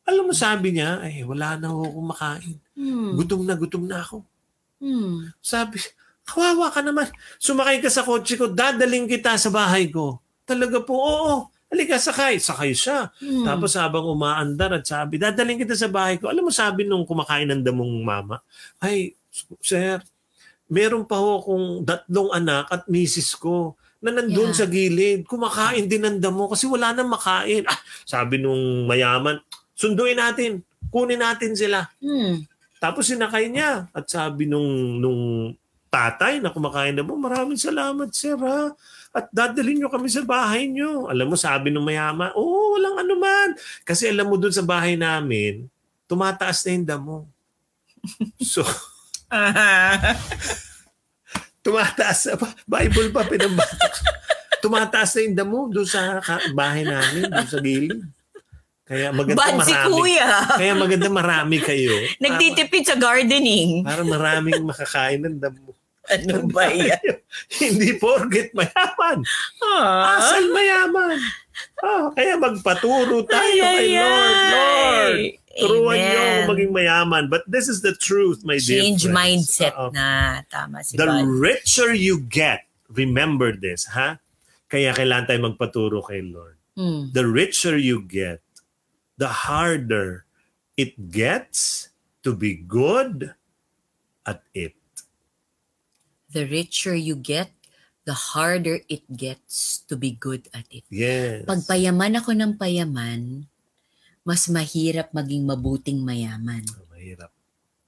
Alam 0.06 0.30
mo, 0.30 0.32
sabi 0.32 0.78
niya, 0.78 1.02
ay 1.02 1.26
wala 1.26 1.58
na 1.58 1.74
ako 1.74 1.98
kumakain. 1.98 2.56
Hmm. 2.78 3.18
Gutom 3.18 3.42
na 3.42 3.54
gutom 3.58 3.84
na 3.90 4.06
ako. 4.06 4.22
Hmm. 4.78 5.34
Sabi, 5.42 5.82
kawawa 6.26 6.74
ka 6.74 6.82
naman. 6.82 7.06
Sumakay 7.38 7.78
ka 7.78 7.88
sa 7.88 8.02
kotse 8.02 8.34
ko, 8.34 8.50
dadaling 8.50 9.06
kita 9.06 9.38
sa 9.38 9.48
bahay 9.48 9.88
ko. 9.88 10.18
Talaga 10.42 10.82
po, 10.82 10.98
oo. 10.98 11.34
Halika, 11.66 11.98
sakay. 11.98 12.38
Sakay 12.38 12.74
siya. 12.74 13.10
Hmm. 13.18 13.42
Tapos 13.42 13.74
habang 13.74 14.06
umaandar 14.06 14.78
at 14.78 14.84
sabi, 14.86 15.18
dadaling 15.18 15.62
kita 15.62 15.74
sa 15.74 15.90
bahay 15.90 16.18
ko. 16.18 16.30
Alam 16.30 16.50
mo, 16.50 16.52
sabi 16.54 16.86
nung 16.86 17.06
kumakain 17.06 17.46
ng 17.50 17.62
damong 17.62 18.02
mama, 18.06 18.38
ay, 18.78 19.14
sir, 19.62 19.98
meron 20.70 21.06
pa 21.06 21.18
ho 21.18 21.42
akong 21.42 21.86
tatlong 21.86 22.30
anak 22.34 22.66
at 22.70 22.82
misis 22.90 23.34
ko 23.38 23.74
na 24.02 24.14
nandun 24.14 24.50
Yeah. 24.50 24.58
sa 24.58 24.66
gilid. 24.66 25.26
Kumakain 25.26 25.86
din 25.90 26.02
ng 26.06 26.18
damo 26.22 26.46
kasi 26.50 26.70
wala 26.70 26.94
nang 26.94 27.10
makain. 27.10 27.66
Ah, 27.66 27.78
sabi 28.06 28.38
nung 28.38 28.86
mayaman, 28.86 29.42
sunduin 29.74 30.18
natin. 30.18 30.62
Kunin 30.90 31.18
natin 31.18 31.58
sila. 31.58 31.90
Hmm. 31.98 32.46
Tapos 32.78 33.10
sinakay 33.10 33.50
niya. 33.50 33.90
At 33.90 34.06
sabi 34.06 34.46
nung, 34.46 35.02
nung 35.02 35.50
tatay 35.96 36.44
na 36.44 36.52
kumakain 36.52 36.92
na 36.92 37.00
mo, 37.00 37.16
maraming 37.16 37.56
salamat 37.56 38.12
sir 38.12 38.36
ha. 38.36 38.68
At 39.16 39.32
dadalhin 39.32 39.80
nyo 39.80 39.88
kami 39.88 40.12
sa 40.12 40.20
bahay 40.20 40.68
nyo. 40.68 41.08
Alam 41.08 41.32
mo, 41.32 41.36
sabi 41.40 41.72
nung 41.72 41.88
mayama, 41.88 42.36
oo, 42.36 42.76
walang 42.76 43.00
anuman. 43.00 43.56
Kasi 43.80 44.12
alam 44.12 44.28
mo 44.28 44.36
dun 44.36 44.52
sa 44.52 44.60
bahay 44.60 44.92
namin, 44.92 45.64
tumataas 46.04 46.68
na 46.68 46.70
yung 46.76 46.86
damo. 46.86 47.16
So, 48.38 48.62
tumataas 51.66 52.30
na, 52.30 52.34
Bible 52.68 53.10
pa 53.10 53.26
pinabasa. 53.26 53.74
tumataas 54.62 55.10
na 55.16 55.20
yung 55.26 55.36
damo 55.36 55.58
doon 55.72 55.88
sa 55.88 56.20
bahay 56.54 56.86
namin, 56.86 57.26
doon 57.26 57.48
sa 57.48 57.58
gilid. 57.58 58.00
Kaya 58.86 59.10
maganda 59.10 59.42
Bad 59.42 59.66
si 59.66 59.74
marami. 59.74 59.94
kuya. 59.98 60.30
Kaya 60.54 60.72
maganda 60.78 61.08
marami 61.10 61.56
kayo. 61.58 61.90
Nagtitipid 62.22 62.86
sa 62.86 62.94
gardening. 62.94 63.82
Para 63.82 64.06
maraming 64.06 64.62
makakain 64.62 65.26
ng 65.26 65.42
damo. 65.42 65.74
Ano 66.06 66.46
ba 66.46 66.70
yan? 66.70 67.02
Hindi 67.62 67.98
porket 67.98 68.54
mayaman. 68.54 69.26
Ah. 69.60 70.18
Asal 70.18 70.50
mayaman. 70.50 71.18
Ah, 71.80 72.12
kaya 72.12 72.36
magpaturo 72.36 73.24
tayo 73.24 73.40
Ay, 73.40 73.64
ay, 73.64 73.76
kay 73.80 73.88
Lord. 73.96 74.36
Lord, 74.52 75.16
ay. 75.16 75.20
turuan 75.56 75.96
niyo 75.96 76.22
maging 76.46 76.72
mayaman. 76.72 77.24
But 77.32 77.48
this 77.48 77.66
is 77.66 77.80
the 77.80 77.96
truth, 77.96 78.44
my 78.44 78.60
dear 78.60 78.84
Change 78.84 79.08
mindset 79.08 79.72
Oo. 79.72 79.88
na. 79.90 80.40
Tama 80.52 80.84
si 80.84 81.00
The 81.00 81.08
God. 81.08 81.24
richer 81.26 81.96
you 81.96 82.20
get, 82.28 82.68
remember 82.92 83.56
this, 83.56 83.88
ha? 83.88 84.20
Kaya 84.68 84.92
kailangan 84.92 85.32
tayo 85.32 85.40
magpaturo 85.48 86.04
kay 86.04 86.20
Lord. 86.20 86.60
Hmm. 86.76 87.08
The 87.16 87.24
richer 87.24 87.80
you 87.80 88.04
get, 88.04 88.44
the 89.16 89.48
harder 89.48 90.28
it 90.76 91.08
gets 91.08 91.88
to 92.20 92.36
be 92.36 92.52
good 92.52 93.32
at 94.28 94.44
it. 94.52 94.76
The 96.26 96.44
richer 96.44 96.94
you 96.94 97.14
get, 97.14 97.54
the 98.02 98.14
harder 98.14 98.82
it 98.86 99.02
gets 99.10 99.82
to 99.86 99.94
be 99.98 100.14
good 100.14 100.46
at 100.54 100.66
it. 100.70 100.82
Yes. 100.90 101.46
Pag 101.46 101.66
payaman 101.66 102.18
ako 102.18 102.34
ng 102.34 102.54
payaman, 102.54 103.46
mas 104.26 104.50
mahirap 104.50 105.14
maging 105.14 105.46
mabuting 105.46 106.02
mayaman. 106.02 106.66
Mahirap. 106.90 107.30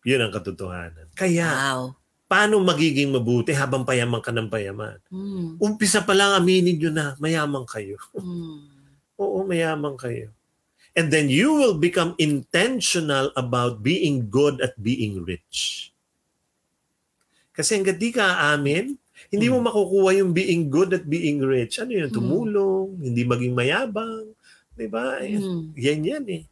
Yun 0.06 0.22
ang 0.22 0.32
katotohanan. 0.34 1.10
Kaya, 1.18 1.46
Wow. 1.50 1.82
paano 2.30 2.62
magiging 2.62 3.10
mabuti 3.10 3.50
habang 3.50 3.82
payaman 3.82 4.22
ka 4.22 4.30
ng 4.30 4.46
payaman? 4.46 5.02
Hmm. 5.10 5.58
Umpisa 5.58 6.02
pa 6.06 6.14
lang 6.14 6.38
aminin 6.38 6.78
nyo 6.78 6.90
na 6.94 7.06
mayaman 7.18 7.66
kayo. 7.66 7.98
Hmm. 8.14 8.70
Oo, 9.22 9.42
mayaman 9.42 9.98
kayo. 9.98 10.30
And 10.94 11.10
then 11.10 11.26
you 11.30 11.54
will 11.54 11.78
become 11.78 12.14
intentional 12.18 13.30
about 13.34 13.82
being 13.82 14.30
good 14.30 14.58
at 14.62 14.74
being 14.78 15.22
rich. 15.26 15.90
Kasi 17.58 17.74
hanggat 17.74 17.98
di 17.98 18.14
ka 18.14 18.54
amin, 18.54 18.94
hindi 19.34 19.46
mo 19.50 19.58
makukuha 19.58 20.14
yung 20.22 20.30
being 20.30 20.70
good 20.70 20.94
at 20.94 21.02
being 21.02 21.42
rich. 21.42 21.82
Ano 21.82 21.90
yun? 21.90 22.06
Mm. 22.06 22.14
Tumulong, 22.14 22.88
hindi 23.02 23.22
maging 23.26 23.54
mayabang. 23.58 24.30
Di 24.78 24.86
ba? 24.86 25.18
Hmm. 25.18 25.74
Yan 25.74 26.06
yan 26.06 26.24
eh. 26.30 26.42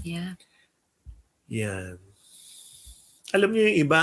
Yeah. 0.00 0.32
Yan. 1.52 2.00
Alam 3.36 3.52
niyo 3.52 3.68
yung 3.68 3.78
iba, 3.84 4.00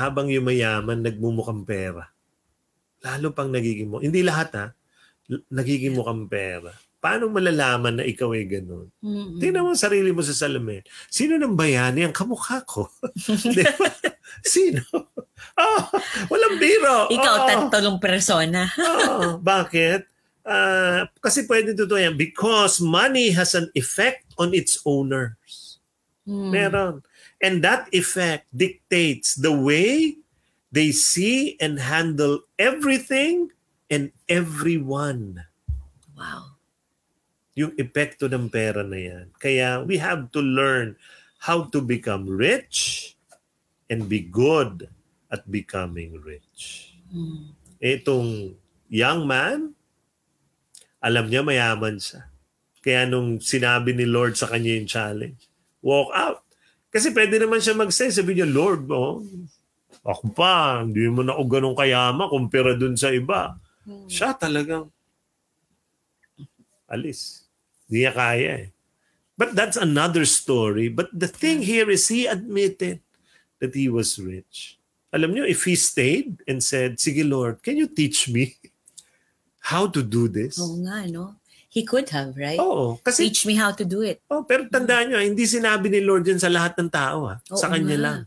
habang 0.00 0.32
yumayaman, 0.32 1.04
nagmumukhang 1.04 1.68
pera. 1.68 2.08
Lalo 3.04 3.36
pang 3.36 3.52
nagiging 3.52 3.92
mo. 3.92 4.00
Hindi 4.00 4.24
lahat 4.24 4.48
ha. 4.56 4.66
Nagiging 5.52 5.92
mukhang 5.92 6.24
pera. 6.24 6.72
Paano 7.02 7.28
malalaman 7.28 8.00
na 8.00 8.04
ikaw 8.06 8.32
ay 8.32 8.46
ganun? 8.46 8.88
Hmm. 9.02 9.36
Tingnan 9.42 9.66
mo 9.66 9.76
sarili 9.76 10.14
mo 10.14 10.22
sa 10.24 10.32
salamin. 10.32 10.80
Sino 11.10 11.36
nang 11.36 11.58
bayani 11.58 12.06
ang 12.06 12.14
kamukha 12.14 12.62
ko? 12.64 12.88
Di 13.52 13.60
ba? 13.60 13.90
Sino? 14.40 14.80
Oh, 15.52 15.82
walang 16.32 16.56
biro. 16.56 17.12
Ikaw, 17.12 17.34
Oo. 17.36 17.68
tatlong 17.68 18.00
persona. 18.00 18.64
Oo. 18.80 19.36
Bakit? 19.38 20.08
Ah, 20.42 21.06
kasi 21.22 21.46
pwede 21.46 21.76
totoo 21.76 22.00
yan. 22.00 22.16
Because 22.16 22.80
money 22.82 23.30
has 23.30 23.52
an 23.54 23.68
effect 23.76 24.26
on 24.40 24.56
its 24.56 24.80
owners. 24.82 25.78
Hmm. 26.26 26.50
Meron. 26.50 26.96
And 27.42 27.62
that 27.66 27.90
effect 27.90 28.46
dictates 28.54 29.34
the 29.34 29.50
way 29.50 30.18
they 30.70 30.94
see 30.94 31.58
and 31.58 31.78
handle 31.78 32.46
everything 32.58 33.50
and 33.90 34.14
everyone. 34.30 35.44
Wow. 36.16 36.56
Yung 37.58 37.76
epekto 37.76 38.30
ng 38.30 38.48
pera 38.48 38.80
na 38.86 38.96
yan. 38.96 39.26
Kaya 39.36 39.84
we 39.84 39.98
have 39.98 40.30
to 40.32 40.40
learn 40.40 40.96
how 41.42 41.66
to 41.68 41.82
become 41.82 42.24
rich 42.24 43.12
and 43.92 44.08
be 44.08 44.24
good 44.24 44.88
at 45.28 45.44
becoming 45.44 46.16
rich. 46.24 46.96
Hmm. 47.12 47.52
Itong 47.76 48.56
young 48.88 49.28
man, 49.28 49.76
alam 51.04 51.28
niya 51.28 51.44
mayaman 51.44 52.00
siya. 52.00 52.32
Kaya 52.80 53.04
nung 53.04 53.36
sinabi 53.36 53.92
ni 53.92 54.08
Lord 54.08 54.40
sa 54.40 54.48
kanya 54.48 54.72
yung 54.80 54.88
challenge, 54.88 55.44
walk 55.84 56.08
out. 56.16 56.40
Kasi 56.88 57.12
pwede 57.12 57.36
naman 57.36 57.60
siya 57.60 57.76
mag-say, 57.76 58.08
sabi 58.08 58.40
niya, 58.40 58.48
Lord, 58.48 58.88
oh, 58.88 59.20
ako 60.00 60.32
pa, 60.32 60.80
hindi 60.80 61.04
mo 61.12 61.20
na 61.20 61.36
ako 61.36 61.44
ganun 61.52 61.76
kayama 61.76 62.32
kumpira 62.32 62.72
dun 62.72 62.96
sa 62.96 63.12
iba. 63.12 63.60
Hmm. 63.84 64.08
Siya 64.08 64.32
talagang 64.32 64.88
alis. 66.88 67.44
Hindi 67.86 68.08
niya 68.08 68.12
kaya 68.16 68.52
eh. 68.64 68.68
But 69.36 69.52
that's 69.52 69.76
another 69.76 70.24
story. 70.24 70.88
But 70.88 71.12
the 71.12 71.28
thing 71.28 71.64
here 71.64 71.88
is 71.88 72.08
he 72.08 72.28
admitted 72.28 73.00
that 73.62 73.72
he 73.72 73.86
was 73.86 74.18
rich. 74.18 74.76
Alam 75.14 75.32
niyo, 75.32 75.44
if 75.46 75.62
he 75.62 75.78
stayed 75.78 76.42
and 76.50 76.58
said, 76.58 76.98
Sige 76.98 77.22
Lord, 77.22 77.62
can 77.62 77.78
you 77.78 77.86
teach 77.86 78.26
me 78.26 78.58
how 79.70 79.86
to 79.86 80.02
do 80.02 80.26
this? 80.26 80.58
Oo 80.58 80.82
nga, 80.82 81.06
no? 81.06 81.38
He 81.72 81.86
could 81.88 82.10
have, 82.12 82.36
right? 82.36 82.60
Oo. 82.60 83.00
Kasi, 83.00 83.30
Teach 83.32 83.48
me 83.48 83.56
how 83.56 83.72
to 83.72 83.86
do 83.86 84.04
it. 84.04 84.20
oh, 84.28 84.44
pero 84.44 84.68
tandaan 84.68 85.08
niyo, 85.08 85.18
hindi 85.24 85.48
sinabi 85.48 85.88
ni 85.88 86.04
Lord 86.04 86.28
yan 86.28 86.36
sa 86.36 86.52
lahat 86.52 86.76
ng 86.76 86.90
tao. 86.92 87.32
Ha? 87.32 87.40
Sa 87.48 87.64
Oo 87.64 87.72
kanya 87.72 87.96
nga. 87.96 88.04
lang. 88.04 88.20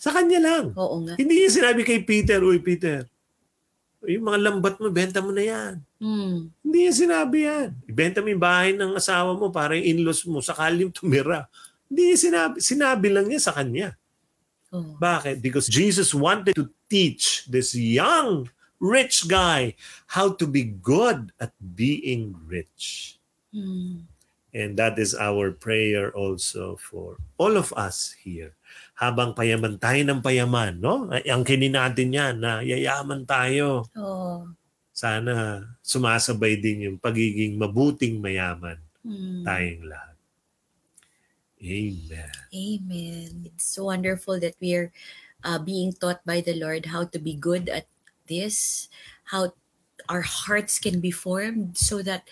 Sa 0.00 0.10
kanya 0.16 0.40
lang. 0.40 0.64
Oo 0.72 0.96
nga. 1.04 1.14
Hindi 1.20 1.34
niya 1.36 1.52
sinabi 1.52 1.84
kay 1.84 2.00
Peter, 2.00 2.40
Uy, 2.40 2.56
Peter, 2.56 3.04
yung 4.02 4.24
mga 4.26 4.38
lambat 4.48 4.80
mo, 4.80 4.88
benta 4.88 5.20
mo 5.20 5.28
na 5.30 5.44
yan. 5.44 5.74
Hmm. 6.00 6.48
Hindi 6.64 6.78
niya 6.88 6.94
sinabi 6.96 7.36
yan. 7.44 7.68
Ibenta 7.86 8.18
mo 8.18 8.32
yung 8.32 8.40
bahay 8.42 8.72
ng 8.74 8.96
asawa 8.96 9.36
mo 9.36 9.52
para 9.52 9.76
yung 9.76 10.00
in-laws 10.00 10.24
mo, 10.24 10.40
sakali 10.40 10.88
yung 10.88 10.90
tumira. 10.90 11.46
Hindi 11.86 12.10
niya 12.10 12.18
sinabi. 12.18 12.54
Sinabi 12.58 13.06
lang 13.12 13.28
niya 13.28 13.44
sa 13.44 13.52
kanya. 13.52 13.92
Oo. 14.72 14.96
Bakit? 14.96 15.44
Because 15.44 15.68
Jesus 15.68 16.16
wanted 16.16 16.56
to 16.56 16.72
teach 16.88 17.44
this 17.46 17.76
young 17.76 18.48
rich 18.82 19.28
guy 19.30 19.76
how 20.10 20.32
to 20.34 20.48
be 20.48 20.64
good 20.82 21.30
at 21.38 21.54
being 21.76 22.34
rich. 22.48 23.16
Hmm. 23.54 24.08
And 24.52 24.76
that 24.76 25.00
is 25.00 25.16
our 25.16 25.48
prayer 25.48 26.12
also 26.12 26.76
for 26.76 27.16
all 27.40 27.56
of 27.56 27.72
us 27.72 28.12
here. 28.20 28.52
Habang 29.00 29.32
payaman 29.32 29.80
tayo 29.80 30.04
ng 30.04 30.20
payaman, 30.20 30.76
no? 30.76 31.08
Ang 31.08 31.40
kinin 31.44 31.72
natin 31.72 32.12
yan 32.12 32.36
na 32.36 32.60
yayaman 32.60 33.24
tayo. 33.24 33.88
Oo. 33.96 34.52
Sana 34.92 35.64
sumasabay 35.80 36.60
din 36.60 36.84
yung 36.84 36.98
pagiging 37.00 37.56
mabuting 37.56 38.20
mayaman 38.20 38.76
Hmm. 39.02 39.42
tayong 39.42 39.88
lahat. 39.88 40.11
Amen. 41.62 42.30
Amen. 42.50 43.46
It's 43.46 43.70
so 43.70 43.86
wonderful 43.86 44.40
that 44.40 44.58
we're 44.60 44.90
uh, 45.44 45.58
being 45.62 45.92
taught 45.94 46.18
by 46.26 46.40
the 46.42 46.58
Lord 46.58 46.86
how 46.86 47.04
to 47.06 47.18
be 47.18 47.34
good 47.34 47.68
at 47.68 47.86
this, 48.26 48.88
how 49.30 49.54
our 50.08 50.22
hearts 50.22 50.78
can 50.82 50.98
be 50.98 51.14
formed 51.14 51.78
so 51.78 52.02
that 52.02 52.26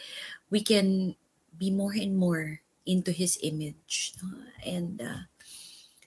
we 0.50 0.60
can 0.60 1.14
be 1.56 1.70
more 1.70 1.94
and 1.94 2.18
more 2.18 2.60
into 2.86 3.12
His 3.12 3.38
image. 3.42 4.14
And 4.66 5.00
uh, 5.00 5.30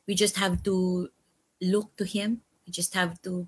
we 0.05 0.15
just 0.15 0.35
have 0.35 0.61
to 0.63 1.07
look 1.61 1.95
to 1.95 2.03
Him. 2.03 2.41
We 2.67 2.75
just 2.75 2.93
have 2.93 3.21
to 3.23 3.47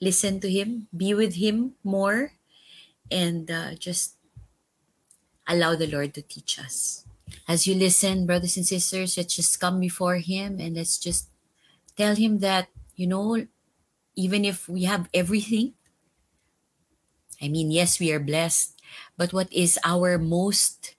listen 0.00 0.40
to 0.40 0.50
Him, 0.50 0.88
be 0.90 1.14
with 1.14 1.38
Him 1.38 1.78
more, 1.84 2.34
and 3.08 3.48
uh, 3.48 3.78
just 3.78 4.18
allow 5.46 5.76
the 5.76 5.86
Lord 5.86 6.14
to 6.14 6.22
teach 6.22 6.58
us 6.58 7.06
as 7.48 7.66
you 7.66 7.74
listen, 7.74 8.26
brothers 8.26 8.56
and 8.56 8.66
sisters, 8.66 9.16
let's 9.16 9.34
just 9.34 9.60
come 9.60 9.80
before 9.80 10.16
Him 10.16 10.58
and 10.60 10.76
let's 10.76 10.98
just 10.98 11.28
tell 11.96 12.14
Him 12.14 12.38
that, 12.40 12.68
you 12.96 13.06
know, 13.06 13.46
even 14.14 14.44
if 14.44 14.68
we 14.68 14.84
have 14.84 15.08
everything, 15.14 15.74
I 17.40 17.48
mean, 17.48 17.70
yes, 17.70 17.98
we 17.98 18.12
are 18.12 18.20
blessed, 18.20 18.78
but 19.16 19.32
what 19.32 19.52
is 19.52 19.78
our 19.84 20.18
most, 20.18 20.94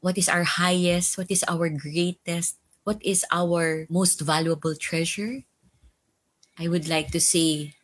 what 0.00 0.16
is 0.16 0.28
our 0.28 0.44
highest, 0.44 1.18
what 1.18 1.30
is 1.30 1.44
our 1.48 1.68
greatest, 1.68 2.56
what 2.84 3.02
is 3.02 3.24
our 3.32 3.86
most 3.90 4.20
valuable 4.20 4.74
treasure? 4.76 5.42
I 6.58 6.68
would 6.68 6.88
like 6.88 7.10
to 7.12 7.20
say, 7.20 7.74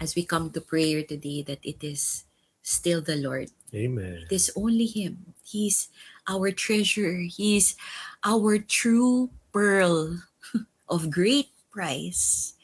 as 0.00 0.14
we 0.14 0.24
come 0.24 0.50
to 0.50 0.60
prayer 0.60 1.02
today, 1.02 1.42
that 1.42 1.58
it 1.62 1.82
is 1.82 2.24
still 2.62 3.00
the 3.00 3.16
Lord. 3.16 3.50
Amen. 3.74 4.24
It 4.30 4.32
is 4.32 4.52
only 4.56 4.86
Him. 4.86 5.34
He's 5.44 5.88
our 6.28 6.52
treasure. 6.52 7.24
He's 7.24 7.74
our 8.22 8.60
true 8.60 9.32
pearl 9.50 10.20
of 10.88 11.10
great 11.10 11.50
price. 11.72 12.54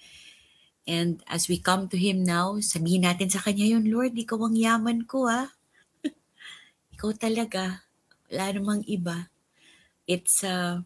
And 0.84 1.24
as 1.26 1.48
we 1.48 1.56
come 1.56 1.88
to 1.88 1.96
Him 1.96 2.22
now, 2.22 2.60
sabihin 2.60 3.08
natin 3.08 3.32
sa 3.32 3.40
Kanya 3.40 3.64
yun, 3.64 3.88
Lord, 3.88 4.12
Ikaw 4.12 4.36
ang 4.52 4.56
yaman 4.56 5.08
ko 5.08 5.24
ah. 5.24 5.48
Ikaw 6.94 7.16
talaga. 7.16 7.80
Wala 8.28 8.52
namang 8.52 8.84
iba. 8.84 9.32
It's, 10.04 10.44
uh, 10.44 10.84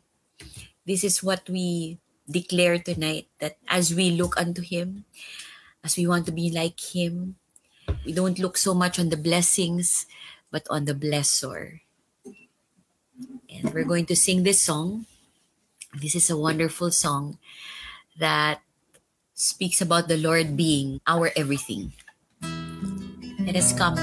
this 0.86 1.02
is 1.02 1.18
what 1.18 1.42
we 1.50 1.98
declare 2.30 2.78
tonight, 2.78 3.26
that 3.42 3.58
as 3.66 3.90
we 3.90 4.14
look 4.14 4.38
unto 4.38 4.62
Him, 4.62 5.02
as 5.82 5.98
we 5.98 6.06
want 6.06 6.30
to 6.30 6.32
be 6.32 6.54
like 6.54 6.78
Him, 6.78 7.34
we 8.06 8.14
don't 8.14 8.38
look 8.38 8.54
so 8.54 8.74
much 8.74 9.02
on 9.02 9.08
the 9.08 9.18
blessings, 9.18 10.06
but 10.54 10.62
on 10.70 10.84
the 10.84 10.94
blessor. 10.94 11.82
And 13.48 13.72
we're 13.72 13.88
going 13.88 14.06
to 14.06 14.16
sing 14.16 14.42
this 14.44 14.60
song. 14.60 15.06
This 15.96 16.14
is 16.14 16.28
a 16.28 16.36
wonderful 16.36 16.90
song 16.90 17.38
that 18.20 18.60
speaks 19.34 19.80
about 19.80 20.08
the 20.08 20.18
Lord 20.18 20.56
being 20.56 21.00
our 21.06 21.32
everything. 21.34 21.92
Let 23.40 23.56
us 23.56 23.72
come. 23.72 23.96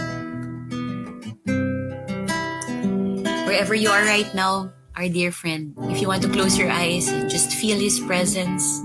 Wherever 3.45 3.75
you 3.75 3.89
are 3.89 4.03
right 4.03 4.27
now, 4.33 4.73
our 4.95 5.07
dear 5.07 5.31
friend, 5.31 5.75
if 5.91 6.01
you 6.01 6.07
want 6.07 6.23
to 6.23 6.29
close 6.29 6.57
your 6.57 6.71
eyes 6.71 7.09
and 7.09 7.29
just 7.29 7.51
feel 7.51 7.77
His 7.77 7.99
presence, 7.99 8.81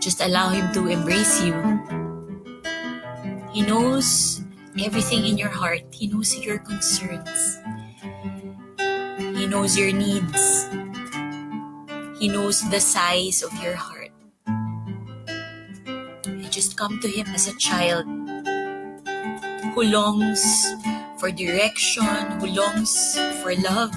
just 0.00 0.22
allow 0.22 0.48
Him 0.48 0.72
to 0.72 0.88
embrace 0.88 1.42
you. 1.42 1.54
He 3.52 3.62
knows 3.62 4.40
everything 4.80 5.26
in 5.26 5.36
your 5.36 5.50
heart, 5.50 5.82
He 5.90 6.06
knows 6.06 6.34
your 6.38 6.58
concerns, 6.58 7.58
He 9.44 9.50
knows 9.50 9.76
your 9.76 9.92
needs, 9.92 10.72
He 12.16 12.32
knows 12.32 12.64
the 12.70 12.80
size 12.80 13.42
of 13.42 13.52
your 13.60 13.76
heart. 13.76 14.08
You 16.24 16.48
just 16.48 16.78
come 16.78 16.98
to 17.04 17.08
Him 17.08 17.28
as 17.28 17.46
a 17.46 17.54
child 17.58 18.08
who 19.76 19.82
longs 19.84 20.40
for 21.20 21.30
direction, 21.30 22.08
who 22.40 22.56
longs 22.56 23.20
for 23.44 23.52
love, 23.60 23.92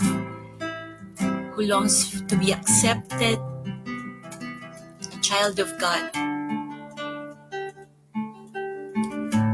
who 1.55 1.63
longs 1.63 2.19
to 2.27 2.35
be 2.35 2.51
accepted, 2.51 3.39
a 3.39 5.19
child 5.23 5.63
of 5.63 5.71
God. 5.79 6.11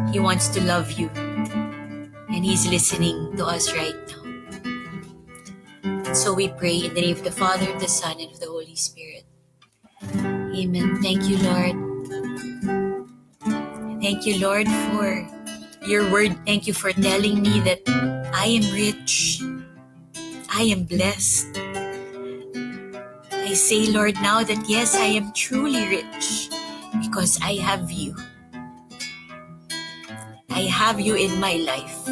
He 0.09 0.17
wants 0.19 0.49
to 0.57 0.61
love 0.65 0.89
you, 0.97 1.13
and 2.33 2.41
He's 2.41 2.65
listening 2.65 3.37
to 3.37 3.45
us 3.45 3.71
right 3.77 3.93
now. 4.09 4.22
So 6.13 6.31
we 6.31 6.49
pray 6.49 6.77
in 6.85 6.93
the 6.93 7.01
name 7.01 7.17
of 7.17 7.23
the 7.23 7.31
Father, 7.31 7.65
the 7.79 7.87
Son, 7.87 8.21
and 8.21 8.29
of 8.31 8.39
the 8.39 8.45
Holy 8.45 8.75
Spirit. 8.75 9.25
Amen. 10.53 11.01
Thank 11.01 11.25
you, 11.25 11.41
Lord. 11.41 11.73
Thank 13.99 14.25
you, 14.25 14.37
Lord, 14.37 14.69
for 14.69 15.25
your 15.87 16.05
word. 16.11 16.37
Thank 16.45 16.67
you 16.67 16.73
for 16.73 16.93
telling 16.93 17.41
me 17.41 17.61
that 17.61 17.81
I 18.31 18.45
am 18.45 18.65
rich. 18.77 19.41
I 20.53 20.69
am 20.69 20.83
blessed. 20.83 21.57
I 23.31 23.53
say, 23.57 23.89
Lord, 23.89 24.13
now 24.21 24.43
that 24.43 24.69
yes, 24.69 24.95
I 24.95 25.17
am 25.17 25.33
truly 25.33 25.81
rich 25.89 26.49
because 27.01 27.39
I 27.41 27.57
have 27.57 27.89
you. 27.89 28.15
I 30.51 30.69
have 30.69 30.99
you 31.01 31.15
in 31.15 31.39
my 31.39 31.57
life. 31.57 32.05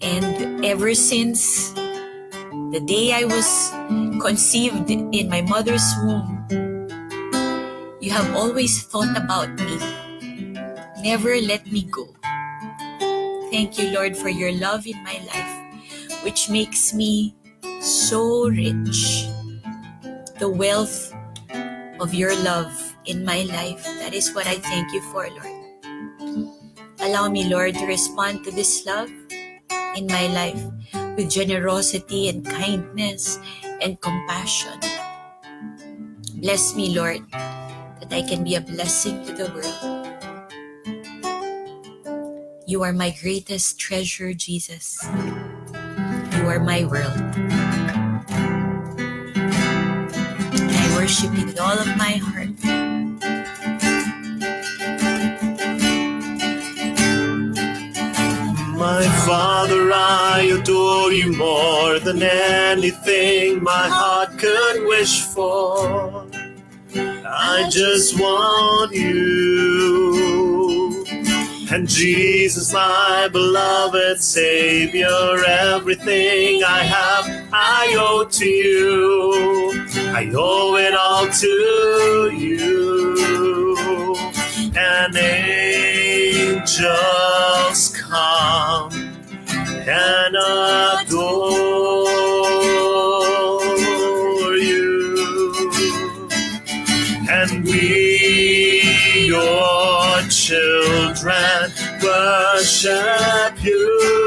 And 0.00 0.64
ever 0.64 0.94
since 0.94 1.71
the 2.72 2.80
day 2.80 3.12
I 3.12 3.28
was 3.28 3.68
conceived 4.16 4.88
in 4.88 5.28
my 5.28 5.42
mother's 5.42 5.84
womb, 6.00 6.40
you 8.00 8.10
have 8.10 8.34
always 8.34 8.82
thought 8.88 9.12
about 9.12 9.52
me. 9.60 9.76
Never 11.04 11.36
let 11.36 11.68
me 11.70 11.84
go. 11.92 12.08
Thank 13.52 13.76
you, 13.76 13.92
Lord, 13.92 14.16
for 14.16 14.30
your 14.30 14.52
love 14.56 14.86
in 14.86 14.96
my 15.04 15.20
life, 15.28 16.24
which 16.24 16.48
makes 16.48 16.94
me 16.94 17.36
so 17.84 18.48
rich. 18.48 19.28
The 20.40 20.48
wealth 20.48 21.12
of 22.00 22.14
your 22.14 22.32
love 22.40 22.72
in 23.04 23.22
my 23.22 23.44
life, 23.52 23.84
that 24.00 24.14
is 24.14 24.32
what 24.32 24.46
I 24.46 24.56
thank 24.56 24.96
you 24.96 25.02
for, 25.12 25.28
Lord. 25.28 26.56
Allow 27.04 27.28
me, 27.28 27.52
Lord, 27.52 27.74
to 27.74 27.84
respond 27.84 28.44
to 28.44 28.50
this 28.50 28.86
love 28.86 29.12
in 29.94 30.06
my 30.08 30.32
life 30.32 30.64
with 31.16 31.30
generosity 31.30 32.28
and 32.28 32.44
kindness 32.44 33.38
and 33.80 34.00
compassion. 34.00 34.78
Bless 36.36 36.74
me, 36.74 36.94
Lord, 36.94 37.22
that 37.30 38.10
I 38.10 38.22
can 38.22 38.42
be 38.44 38.56
a 38.56 38.60
blessing 38.60 39.24
to 39.26 39.32
the 39.32 39.46
world. 39.54 40.08
You 42.66 42.82
are 42.82 42.92
my 42.92 43.14
greatest 43.22 43.78
treasure, 43.78 44.34
Jesus. 44.34 44.98
You 46.34 46.48
are 46.48 46.58
my 46.58 46.84
world. 46.84 47.12
I 50.56 50.94
worship 50.96 51.36
you 51.36 51.46
with 51.46 51.60
all 51.60 51.78
of 51.78 51.86
my 51.96 52.18
heart. 52.18 52.41
My 59.02 59.08
Father, 59.26 59.90
I 59.92 60.42
adore 60.60 61.10
you 61.10 61.32
more 61.36 61.98
than 61.98 62.22
anything 62.22 63.60
my 63.60 63.88
heart 63.88 64.38
could 64.38 64.86
wish 64.86 65.22
for. 65.22 66.24
I 66.94 67.68
just 67.68 68.16
want 68.20 68.92
you. 68.92 70.04
And 71.72 71.88
Jesus, 71.88 72.72
my 72.72 73.28
beloved 73.32 74.20
Savior, 74.22 75.44
everything 75.48 76.62
I 76.62 76.84
have, 76.84 77.48
I 77.52 77.96
owe 77.98 78.22
to 78.24 78.46
you. 78.46 79.84
I 80.14 80.30
owe 80.32 80.76
it 80.76 80.94
all 80.94 81.26
to 81.28 82.30
you. 82.38 83.16
And 84.76 85.16
angels 85.16 86.72
come 88.12 88.92
and 89.88 90.36
adore 90.36 91.24
you. 94.56 95.16
And 97.30 97.64
we, 97.64 99.24
your 99.28 100.20
children, 100.28 101.72
worship 102.02 103.64
you. 103.64 103.82
You 104.12 104.21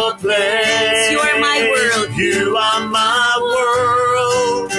your 0.00 0.14
place. 0.16 1.10
You 1.10 1.18
are 1.18 1.38
my 1.40 1.58
world. 1.72 2.10
You 2.16 2.56
are 2.56 2.80
my 2.88 3.28
world. 3.52 4.72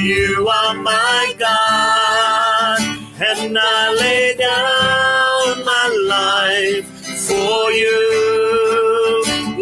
You 0.00 0.48
are 0.48 0.74
my 0.74 1.34
God. 1.38 2.80
And 3.28 3.58
I 3.60 3.94
lay 4.02 4.34
down 4.46 5.64
my 5.72 5.86
life 6.16 6.86
for 7.26 7.70
you. 7.82 8.00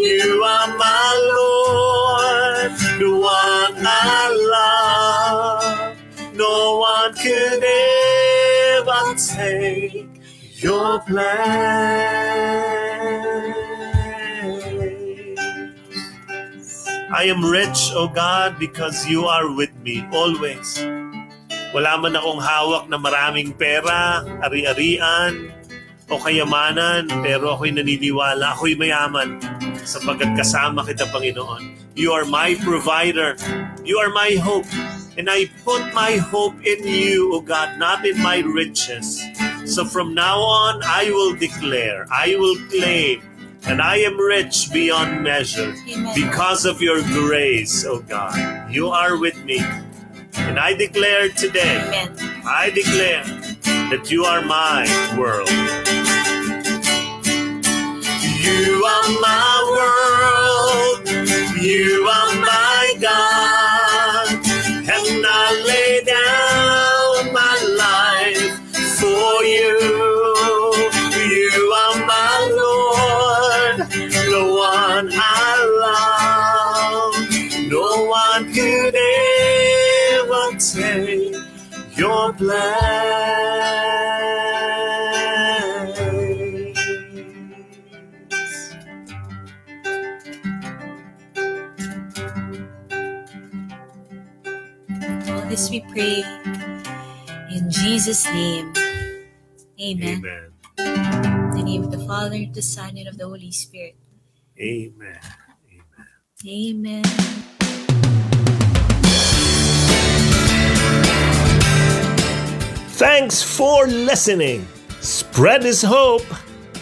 You 0.06 0.44
are 0.44 0.68
my 0.86 1.08
Lord, 1.38 2.70
the 3.00 3.10
one 3.10 3.86
I 3.86 4.22
love. 4.56 5.96
No 6.34 6.78
one 6.78 7.14
could 7.14 7.64
ever 8.76 9.14
take 9.16 10.08
your 10.62 11.00
place. 11.00 12.75
I 17.16 17.32
am 17.32 17.40
rich, 17.40 17.96
O 17.96 18.12
God, 18.12 18.60
because 18.60 19.08
you 19.08 19.24
are 19.24 19.48
with 19.48 19.72
me 19.80 20.04
always. 20.12 20.76
Wala 21.72 21.96
man 21.96 22.12
akong 22.12 22.44
hawak 22.44 22.92
na 22.92 23.00
maraming 23.00 23.56
pera, 23.56 24.20
ari-arian, 24.44 25.48
o 26.12 26.20
kayamanan, 26.20 27.08
pero 27.24 27.56
ako'y 27.56 27.72
naniniwala, 27.72 28.52
ako'y 28.52 28.76
mayaman 28.76 29.40
sapagkat 29.80 30.36
kasama 30.36 30.84
kita, 30.84 31.08
Panginoon. 31.08 31.96
You 31.96 32.12
are 32.12 32.28
my 32.28 32.52
provider. 32.60 33.32
You 33.80 33.96
are 33.96 34.12
my 34.12 34.36
hope. 34.36 34.68
And 35.16 35.32
I 35.32 35.48
put 35.64 35.80
my 35.96 36.20
hope 36.20 36.60
in 36.68 36.84
you, 36.84 37.32
O 37.32 37.40
God, 37.40 37.80
not 37.80 38.04
in 38.04 38.20
my 38.20 38.44
riches. 38.44 39.24
So 39.64 39.88
from 39.88 40.12
now 40.12 40.36
on, 40.36 40.84
I 40.84 41.08
will 41.08 41.32
declare, 41.32 42.04
I 42.12 42.36
will 42.36 42.60
claim, 42.68 43.24
and 43.66 43.82
I 43.82 43.96
am 43.98 44.16
rich 44.18 44.72
beyond 44.72 45.22
measure 45.22 45.74
because 46.14 46.64
of 46.64 46.80
your 46.80 47.02
grace, 47.02 47.84
O 47.84 48.00
God. 48.00 48.70
You 48.72 48.88
are 48.88 49.18
with 49.18 49.42
me. 49.44 49.58
And 50.36 50.58
I 50.58 50.74
declare 50.74 51.28
today. 51.30 51.78
I 52.44 52.70
declare 52.70 53.24
that 53.90 54.10
you 54.10 54.24
are 54.24 54.42
my 54.42 54.86
world. 55.18 55.48
You 58.46 58.84
are 58.84 59.08
my 59.20 59.56
world. 59.76 61.08
You 61.60 62.08
are 62.08 62.34
my 62.40 62.94
could 78.56 78.96
ever 78.96 80.56
take 80.56 81.36
your 81.94 82.32
place. 82.32 82.56
All 95.28 95.44
this 95.50 95.68
we 95.68 95.80
pray 95.92 96.24
in 97.52 97.68
Jesus' 97.70 98.24
name. 98.32 98.72
Amen. 99.78 100.24
Amen. 100.24 100.52
In 100.78 101.50
the 101.50 101.62
name 101.62 101.84
of 101.84 101.90
the 101.90 102.00
Father, 102.06 102.46
the 102.50 102.62
Son, 102.62 102.96
and 102.96 103.06
of 103.06 103.18
the 103.18 103.28
Holy 103.28 103.50
Spirit. 103.52 103.96
Amen. 104.58 105.20
Amen. 106.48 107.04
Amen. 107.04 107.55
Thanks 112.96 113.42
for 113.42 113.86
listening. 113.86 114.66
Spread 115.02 115.62
His 115.62 115.82
hope. 115.82 116.24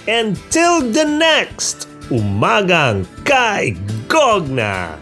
Until 0.07 0.81
the 0.81 1.05
next 1.05 1.89
Umagang 2.09 3.03
Kay 3.27 3.75
Gogna. 4.07 4.95